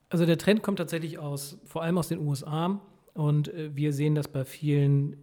Also 0.09 0.25
der 0.25 0.39
Trend 0.39 0.63
kommt 0.63 0.79
tatsächlich 0.79 1.19
aus, 1.19 1.59
vor 1.65 1.83
allem 1.83 1.99
aus 1.99 2.09
den 2.09 2.21
USA. 2.21 2.81
Und 3.15 3.49
äh, 3.49 3.75
wir 3.75 3.93
sehen 3.93 4.15
das 4.15 4.29
bei 4.29 4.45
vielen 4.45 5.17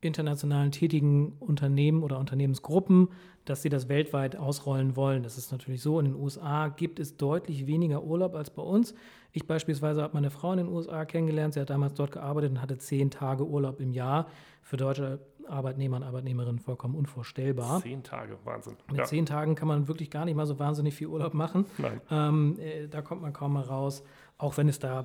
internationalen 0.00 0.70
tätigen 0.70 1.32
Unternehmen 1.40 2.02
oder 2.02 2.18
Unternehmensgruppen, 2.18 3.08
dass 3.44 3.62
sie 3.62 3.70
das 3.70 3.88
weltweit 3.88 4.36
ausrollen 4.36 4.96
wollen. 4.96 5.22
Das 5.22 5.38
ist 5.38 5.50
natürlich 5.50 5.82
so. 5.82 5.98
In 5.98 6.06
den 6.06 6.14
USA 6.14 6.68
gibt 6.68 7.00
es 7.00 7.16
deutlich 7.16 7.66
weniger 7.66 8.04
Urlaub 8.04 8.34
als 8.34 8.50
bei 8.50 8.62
uns. 8.62 8.94
Ich 9.32 9.46
beispielsweise 9.46 10.02
habe 10.02 10.14
meine 10.14 10.30
Frau 10.30 10.52
in 10.52 10.58
den 10.58 10.68
USA 10.68 11.04
kennengelernt. 11.04 11.54
Sie 11.54 11.60
hat 11.60 11.70
damals 11.70 11.94
dort 11.94 12.12
gearbeitet 12.12 12.52
und 12.52 12.62
hatte 12.62 12.78
zehn 12.78 13.10
Tage 13.10 13.46
Urlaub 13.46 13.80
im 13.80 13.92
Jahr. 13.92 14.28
Für 14.62 14.76
deutsche 14.76 15.20
Arbeitnehmer 15.48 15.96
und 15.96 16.02
Arbeitnehmerinnen 16.02 16.58
vollkommen 16.58 16.94
unvorstellbar. 16.94 17.80
Zehn 17.82 18.02
Tage, 18.02 18.38
Wahnsinn. 18.44 18.76
Mit 18.88 18.98
ja. 18.98 19.04
zehn 19.04 19.26
Tagen 19.26 19.54
kann 19.54 19.68
man 19.68 19.88
wirklich 19.88 20.10
gar 20.10 20.24
nicht 20.24 20.34
mal 20.34 20.46
so 20.46 20.58
wahnsinnig 20.58 20.94
viel 20.94 21.08
Urlaub 21.08 21.34
machen. 21.34 21.66
Nein. 21.78 22.00
Ähm, 22.10 22.58
äh, 22.58 22.88
da 22.88 23.02
kommt 23.02 23.22
man 23.22 23.32
kaum 23.32 23.52
mal 23.54 23.62
raus. 23.62 24.02
Auch 24.38 24.56
wenn 24.56 24.68
es 24.68 24.78
da 24.78 25.04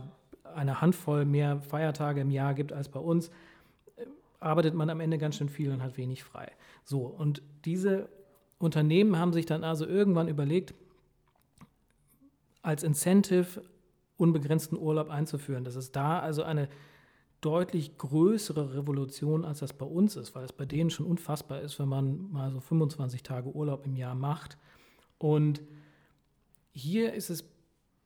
eine 0.56 0.82
Handvoll 0.82 1.26
mehr 1.26 1.62
Feiertage 1.62 2.22
im 2.22 2.32
Jahr 2.32 2.54
gibt 2.54 2.74
als 2.74 2.90
bei 2.90 3.00
uns, 3.00 3.30
äh, 3.98 4.06
arbeitet 4.40 4.74
man 4.74 4.90
am 4.90 5.00
Ende 5.00 5.18
ganz 5.18 5.36
schön 5.36 5.50
viel 5.50 5.72
und 5.72 5.84
hat 5.84 5.98
wenig 5.98 6.24
frei. 6.24 6.52
So, 6.84 7.02
und 7.02 7.42
diese 7.66 8.10
Unternehmen 8.58 9.18
haben 9.18 9.34
sich 9.34 9.46
dann 9.46 9.64
also 9.64 9.86
irgendwann 9.86 10.28
überlegt, 10.28 10.74
als 12.62 12.84
Incentive 12.84 13.64
unbegrenzten 14.18 14.78
Urlaub 14.78 15.10
einzuführen. 15.10 15.64
Das 15.64 15.76
ist 15.76 15.96
da 15.96 16.20
also 16.20 16.44
eine 16.44 16.68
deutlich 17.42 17.98
größere 17.98 18.76
Revolution, 18.76 19.46
als 19.46 19.60
das 19.60 19.74
bei 19.74 19.86
uns 19.86 20.16
ist, 20.16 20.36
weil 20.36 20.46
es 20.46 20.54
bei 20.54 20.66
denen 20.66 20.90
schon 20.90 21.06
unfassbar 21.06 21.62
ist, 21.62 21.80
wenn 21.80 21.88
man 21.88 22.32
mal 22.32 22.52
so 22.52 22.60
25 22.60 23.24
Tage 23.24 23.54
Urlaub 23.56 23.86
im 23.86 23.96
Jahr 23.96 24.16
macht. 24.16 24.58
Und 25.18 25.62
hier 26.72 27.14
ist 27.14 27.30
es 27.30 27.44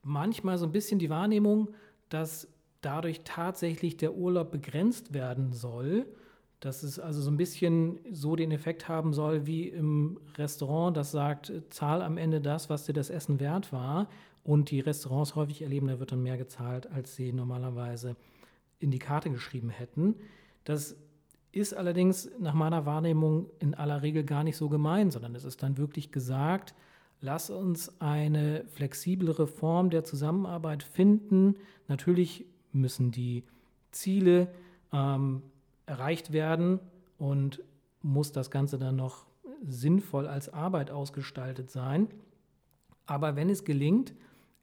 manchmal 0.02 0.58
so 0.58 0.65
ein 0.65 0.72
bisschen 0.72 1.00
die 1.00 1.10
Wahrnehmung, 1.10 1.69
dass 2.10 2.48
dadurch 2.82 3.22
tatsächlich 3.24 3.98
der 3.98 4.13
Urlaub 4.15 4.52
begrenzt 4.52 5.13
werden 5.13 5.54
soll 5.54 6.06
dass 6.63 6.82
es 6.82 6.98
also 6.98 7.22
so 7.22 7.30
ein 7.30 7.36
bisschen 7.36 8.00
so 8.10 8.38
den 8.38 8.52
Effekt 8.52 8.88
haben 8.88 9.12
soll 9.13 9.46
wie 9.46 9.67
im 9.67 10.17
Restaurant, 10.38 10.96
das 10.96 11.12
sagt, 11.12 11.52
zahl 11.69 12.02
am 12.02 12.17
Ende 12.17 12.39
das, 12.39 12.69
was 12.69 12.86
dir 12.86 12.93
das 12.93 13.10
Essen 13.10 13.41
wert 13.41 13.74
war. 13.74 14.08
Und 14.46 14.72
die 14.72 14.80
Restaurants 14.80 15.36
häufig 15.36 15.62
erleben, 15.62 15.88
da 15.88 16.00
wird 16.00 16.13
dann 16.13 16.24
mehr 16.24 16.38
gezahlt, 16.38 16.89
als 16.89 17.15
sie 17.15 17.34
normalerweise 17.34 18.15
in 18.84 18.91
die 18.91 19.00
Karte 19.00 19.30
geschrieben 19.30 19.69
hätten. 19.69 20.15
Das 20.63 20.96
ist 21.52 21.74
allerdings 21.74 22.30
nach 22.39 22.54
meiner 22.54 22.86
Wahrnehmung 22.86 23.50
in 23.60 23.74
aller 23.76 24.02
Regel 24.02 24.24
gar 24.24 24.43
nicht 24.43 24.58
so 24.58 24.69
gemein, 24.69 25.12
sondern 25.12 25.36
es 25.36 25.43
ist 25.43 25.63
dann 25.63 25.78
wirklich 25.78 26.12
gesagt, 26.12 26.74
lass 27.22 27.50
uns 27.50 28.02
eine 28.02 28.65
flexiblere 28.67 29.48
Form 29.48 29.89
der 29.89 30.04
Zusammenarbeit 30.04 30.84
finden. 30.84 31.56
Natürlich 31.88 32.46
müssen 32.72 33.12
die 33.12 33.43
Ziele 33.91 34.48
ähm, 34.91 35.43
erreicht 35.86 36.34
werden 36.34 36.80
und 37.17 37.62
muss 38.02 38.32
das 38.32 38.52
Ganze 38.52 38.78
dann 38.78 38.96
noch 38.96 39.26
sinnvoll 39.65 40.28
als 40.28 40.50
Arbeit 40.50 40.91
ausgestaltet 40.91 41.69
sein. 41.69 42.08
Aber 43.06 43.36
wenn 43.36 43.50
es 43.50 43.63
gelingt, 43.63 44.13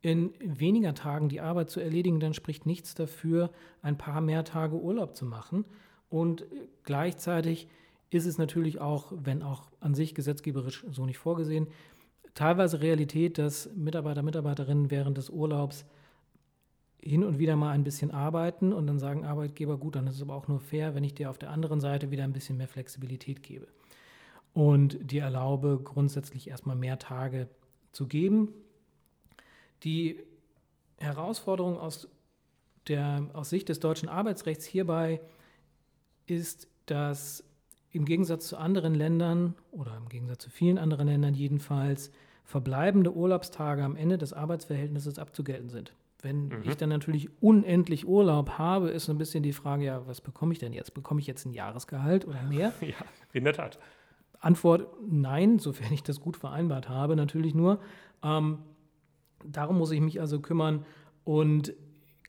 in 0.03 0.33
weniger 0.41 0.95
Tagen 0.95 1.29
die 1.29 1.41
Arbeit 1.41 1.71
zu 1.71 1.81
erledigen, 1.81 2.21
dann 2.21 2.35
spricht 2.35 2.67
nichts 2.67 2.95
dafür, 2.95 3.51
ein 3.83 3.99
paar 3.99 4.21
mehr 4.21 4.45
Tage 4.45 4.77
Urlaub 4.77 5.15
zu 5.15 5.27
machen. 5.27 5.65
Und 6.09 6.47
gleichzeitig 6.85 7.69
ist 8.11 8.27
es 8.27 8.39
natürlich 8.39 8.81
auch, 8.81 9.13
wenn 9.15 9.43
auch 9.43 9.71
an 9.81 9.95
sich 9.95 10.15
gesetzgeberisch 10.15 10.85
so 10.91 11.07
nicht 11.07 11.19
vorgesehen, 11.19 11.69
teilweise 12.35 12.81
Realität, 12.81 13.39
dass 13.39 13.71
Mitarbeiter, 13.75 14.23
Mitarbeiterinnen 14.23 14.91
während 14.91 15.19
des 15.19 15.31
Urlaubs 15.31 15.85
hin 17.03 17.25
und 17.25 17.39
wieder 17.39 17.57
mal 17.57 17.71
ein 17.71 17.85
bisschen 17.85 18.11
arbeiten 18.11 18.73
und 18.73 18.87
dann 18.87 18.99
sagen 18.99 19.25
Arbeitgeber, 19.25 19.79
gut, 19.79 19.97
dann 19.97 20.07
ist 20.07 20.17
es 20.17 20.23
aber 20.23 20.35
auch 20.35 20.49
nur 20.49 20.61
fair, 20.61 20.95
wenn 20.95 21.05
ich 21.05 21.15
dir 21.15 21.31
auf 21.31 21.39
der 21.39 21.51
anderen 21.51 21.81
Seite 21.81 22.11
wieder 22.11 22.25
ein 22.25 22.33
bisschen 22.33 22.57
mehr 22.57 22.69
Flexibilität 22.69 23.43
gebe. 23.43 23.69
Und 24.53 25.11
dir 25.11 25.23
erlaube, 25.23 25.81
grundsätzlich 25.83 26.49
erstmal 26.49 26.77
mehr 26.77 26.99
Tage 26.99 27.49
zu 27.93 28.07
geben. 28.07 28.53
Die 29.85 30.21
Herausforderung 30.99 31.79
aus, 31.79 32.09
der, 32.89 33.29
aus 33.33 33.51
Sicht 33.51 33.69
des 33.69 33.81
deutschen 33.81 34.09
Arbeitsrechts 34.09 34.65
hierbei 34.65 35.21
ist, 36.27 36.69
dass 36.87 37.45
im 37.93 38.05
Gegensatz 38.05 38.47
zu 38.47 38.57
anderen 38.57 38.95
Ländern 38.95 39.55
oder 39.73 39.97
im 39.97 40.09
Gegensatz 40.09 40.45
zu 40.45 40.51
vielen 40.51 40.79
anderen 40.79 41.09
Ländern 41.09 41.35
jedenfalls 41.35 42.13
verbleibende 42.45 43.15
Urlaubstage 43.15 43.83
am 43.83 43.97
Ende 43.97 44.19
des 44.19 44.33
Arbeitsverhältnisses 44.33 45.19
abzugelten 45.19 45.69
sind. 45.69 45.95
Wenn 46.23 46.49
mhm. 46.49 46.63
ich 46.65 46.77
dann 46.77 46.91
natürlich 46.91 47.31
unendlich 47.41 48.07
Urlaub 48.07 48.59
habe, 48.59 48.91
ist 48.91 49.07
so 49.07 49.13
ein 49.13 49.19
bisschen 49.19 49.43
die 49.43 49.53
Frage, 49.53 49.85
ja, 49.85 50.07
was 50.07 50.21
bekomme 50.21 50.53
ich 50.53 50.59
denn 50.59 50.73
jetzt? 50.73 50.93
Bekomme 50.93 51.21
ich 51.21 51.27
jetzt 51.27 51.47
ein 51.47 51.53
Jahresgehalt 51.53 52.27
oder 52.27 52.43
mehr? 52.43 52.73
Ja, 52.81 52.97
in 53.33 53.45
der 53.45 53.55
Tat. 53.55 53.79
Antwort 54.39 54.89
nein, 55.09 55.59
sofern 55.59 55.93
ich 55.93 56.03
das 56.03 56.21
gut 56.21 56.37
vereinbart 56.37 56.89
habe, 56.89 57.17
natürlich 57.17 57.55
nur. 57.55 57.81
Ähm, 58.23 58.59
darum 59.45 59.79
muss 59.79 59.91
ich 59.91 60.01
mich 60.01 60.21
also 60.21 60.41
kümmern. 60.41 60.85
Und 61.25 61.75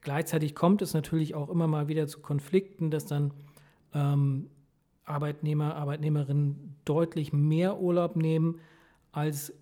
gleichzeitig 0.02 0.56
kommt 0.56 0.82
es 0.82 0.94
natürlich 0.94 1.36
auch 1.36 1.50
immer 1.50 1.68
mal 1.68 1.88
wieder 1.88 2.08
zu 2.08 2.20
Konflikten, 2.20 2.92
dass 2.92 3.06
dann 3.06 3.34
ähm, 3.94 4.50
Arbeitnehmer, 5.04 5.76
Arbeitnehmerinnen 5.76 6.76
deutlich 6.86 7.34
mehr 7.34 7.80
Urlaub 7.80 8.16
nehmen 8.16 8.60
als 9.12 9.54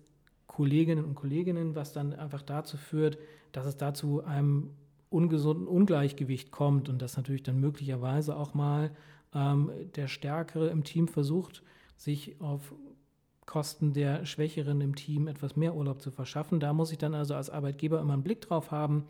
Kolleginnen 0.46 1.04
und 1.04 1.14
Kolleginnen, 1.14 1.74
was 1.74 1.92
dann 1.92 2.12
einfach 2.12 2.42
dazu 2.42 2.76
führt, 2.76 3.18
dass 3.52 3.66
es 3.66 3.76
dazu 3.76 4.24
einem 4.24 4.70
ungesunden 5.08 5.66
Ungleichgewicht 5.66 6.50
kommt 6.50 6.88
und 6.88 7.02
dass 7.02 7.16
natürlich 7.16 7.42
dann 7.42 7.58
möglicherweise 7.58 8.36
auch 8.36 8.54
mal 8.54 8.90
ähm, 9.34 9.70
der 9.96 10.08
Stärkere 10.08 10.68
im 10.68 10.84
Team 10.84 11.08
versucht, 11.08 11.62
sich 11.96 12.40
auf 12.40 12.74
Kosten 13.50 13.92
der 13.92 14.24
Schwächeren 14.26 14.80
im 14.80 14.94
Team 14.94 15.26
etwas 15.26 15.56
mehr 15.56 15.74
Urlaub 15.74 16.00
zu 16.00 16.12
verschaffen. 16.12 16.60
Da 16.60 16.72
muss 16.72 16.92
ich 16.92 16.98
dann 16.98 17.16
also 17.16 17.34
als 17.34 17.50
Arbeitgeber 17.50 18.00
immer 18.00 18.12
einen 18.12 18.22
Blick 18.22 18.40
drauf 18.40 18.70
haben 18.70 19.06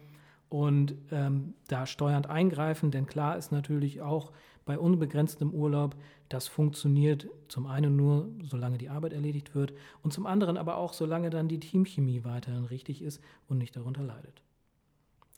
und 0.49 0.95
ähm, 1.13 1.53
da 1.69 1.85
steuernd 1.87 2.29
eingreifen, 2.29 2.91
denn 2.91 3.05
klar 3.05 3.37
ist 3.37 3.53
natürlich 3.53 4.01
auch 4.01 4.33
bei 4.65 4.79
unbegrenztem 4.79 5.51
Urlaub, 5.51 5.95
das 6.31 6.49
funktioniert 6.49 7.29
zum 7.49 7.67
einen 7.67 7.97
nur, 7.97 8.31
solange 8.43 8.79
die 8.79 8.89
Arbeit 8.89 9.13
erledigt 9.13 9.55
wird 9.55 9.75
und 10.03 10.15
zum 10.15 10.25
anderen 10.25 10.57
aber 10.57 10.79
auch, 10.79 10.95
solange 10.95 11.29
dann 11.29 11.49
die 11.49 11.61
Teamchemie 11.61 12.25
weiterhin 12.25 12.65
richtig 12.65 13.03
ist 13.03 13.23
und 13.47 13.59
nicht 13.59 13.77
darunter 13.77 14.03
leidet. 14.03 14.43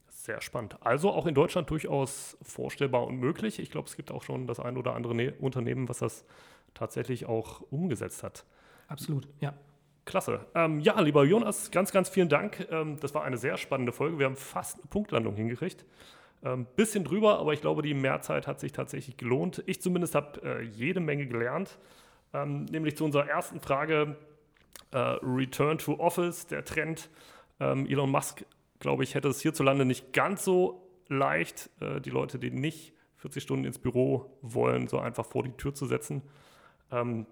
Sehr 0.07 0.41
spannend. 0.41 0.77
Also 0.81 1.11
auch 1.11 1.27
in 1.27 1.35
Deutschland 1.35 1.69
durchaus 1.71 2.39
vorstellbar 2.41 3.05
und 3.09 3.17
möglich. 3.17 3.59
Ich 3.59 3.73
glaube, 3.73 3.89
es 3.89 3.97
gibt 3.97 4.13
auch 4.13 4.23
schon 4.23 4.47
das 4.47 4.61
ein 4.61 4.77
oder 4.77 4.95
andere 4.95 5.17
ne 5.17 5.33
Unternehmen, 5.41 5.89
was 5.89 5.99
das 5.99 6.25
tatsächlich 6.73 7.27
auch 7.27 7.63
umgesetzt 7.73 8.23
hat. 8.23 8.47
Absolut, 8.89 9.29
ja. 9.41 9.55
Klasse. 10.05 10.45
Ähm, 10.55 10.81
ja, 10.81 11.01
lieber 11.01 11.25
Jonas, 11.25 11.71
ganz, 11.71 11.93
ganz 11.93 12.09
vielen 12.09 12.29
Dank. 12.29 12.67
Ähm, 12.71 12.99
das 13.01 13.15
war 13.15 13.23
eine 13.23 13.39
sehr 13.39 13.57
spannende 13.57 13.93
Folge. 13.93 14.19
Wir 14.19 14.27
haben 14.27 14.37
fast 14.37 14.79
eine 14.79 14.87
Punktlandung 14.89 15.37
hingekriegt. 15.37 15.85
Ähm, 16.45 16.67
bisschen 16.75 17.05
drüber, 17.05 17.39
aber 17.39 17.53
ich 17.53 17.61
glaube, 17.61 17.83
die 17.83 17.95
Mehrzeit 17.95 18.49
hat 18.49 18.59
sich 18.59 18.73
tatsächlich 18.73 19.17
gelohnt. 19.17 19.63
Ich 19.67 19.81
zumindest 19.81 20.17
habe 20.17 20.43
äh, 20.43 20.63
jede 20.63 20.99
Menge 20.99 21.27
gelernt, 21.27 21.79
ähm, 22.35 22.65
nämlich 22.65 22.97
zu 22.97 23.05
unserer 23.05 23.29
ersten 23.29 23.61
Frage: 23.61 24.17
äh, 24.91 24.99
Return 24.99 25.79
to 25.79 25.95
Office, 26.01 26.49
der 26.49 26.65
Trend. 26.65 27.09
Ähm, 27.61 27.87
Elon 27.87 28.11
Musk, 28.11 28.45
glaube 28.81 29.05
ich, 29.05 29.15
hätte 29.15 29.29
es 29.29 29.41
hierzulande 29.41 29.85
nicht 29.85 30.13
ganz 30.13 30.45
so 30.45 30.91
leicht, 31.09 31.71
äh, 31.81 32.01
die 32.01 32.11
Leute, 32.11 32.41
die 32.41 32.51
nicht 32.51 32.93
40 33.19 33.41
Stunden 33.41 33.65
ins 33.65 33.79
Büro 33.79 34.37
wollen, 34.43 34.89
so 34.89 34.99
einfach 34.99 35.27
vor 35.27 35.45
die 35.45 35.53
Tür 35.53 35.75
zu 35.75 35.87
setzen. 35.87 36.23
Ähm, 36.91 37.27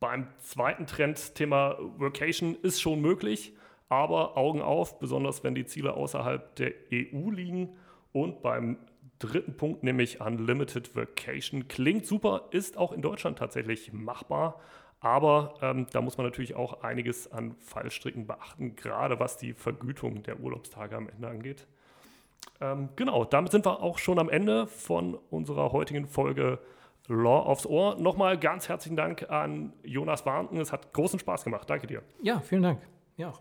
beim 0.00 0.28
zweiten 0.38 0.86
Trend, 0.86 1.34
Thema 1.34 1.76
Workation, 1.98 2.56
ist 2.62 2.80
schon 2.80 3.00
möglich, 3.00 3.54
aber 3.88 4.36
Augen 4.36 4.62
auf, 4.62 4.98
besonders 4.98 5.42
wenn 5.44 5.54
die 5.54 5.64
Ziele 5.66 5.94
außerhalb 5.94 6.54
der 6.56 6.72
EU 6.92 7.30
liegen. 7.30 7.76
Und 8.12 8.42
beim 8.42 8.78
dritten 9.18 9.56
Punkt, 9.56 9.82
nämlich 9.82 10.20
Unlimited 10.20 10.94
Vacation, 10.94 11.68
klingt 11.68 12.06
super, 12.06 12.48
ist 12.50 12.76
auch 12.76 12.92
in 12.92 13.02
Deutschland 13.02 13.38
tatsächlich 13.38 13.92
machbar. 13.92 14.60
Aber 15.00 15.54
ähm, 15.62 15.86
da 15.92 16.00
muss 16.00 16.18
man 16.18 16.26
natürlich 16.26 16.56
auch 16.56 16.82
einiges 16.82 17.30
an 17.30 17.54
Fallstricken 17.60 18.26
beachten, 18.26 18.74
gerade 18.74 19.20
was 19.20 19.36
die 19.36 19.52
Vergütung 19.52 20.22
der 20.24 20.40
Urlaubstage 20.40 20.96
am 20.96 21.08
Ende 21.08 21.28
angeht. 21.28 21.66
Ähm, 22.60 22.88
genau, 22.96 23.24
damit 23.24 23.52
sind 23.52 23.64
wir 23.64 23.80
auch 23.80 23.98
schon 23.98 24.18
am 24.18 24.28
Ende 24.28 24.66
von 24.66 25.16
unserer 25.30 25.70
heutigen 25.70 26.08
Folge 26.08 26.58
Law 27.08 27.40
aufs 27.40 27.66
Ohr. 27.66 27.96
Nochmal 27.98 28.38
ganz 28.38 28.68
herzlichen 28.68 28.96
Dank 28.96 29.28
an 29.30 29.72
Jonas 29.82 30.26
Warnten. 30.26 30.60
Es 30.60 30.72
hat 30.72 30.92
großen 30.92 31.18
Spaß 31.18 31.44
gemacht. 31.44 31.68
Danke 31.68 31.86
dir. 31.86 32.02
Ja, 32.22 32.40
vielen 32.40 32.62
Dank. 32.62 32.80
Ja. 33.16 33.32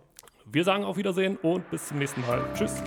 Wir 0.45 0.63
sagen 0.63 0.85
auf 0.85 0.97
Wiedersehen 0.97 1.37
und 1.37 1.69
bis 1.69 1.87
zum 1.87 1.99
nächsten 1.99 2.21
Mal. 2.21 2.41
Tschüss. 2.53 2.81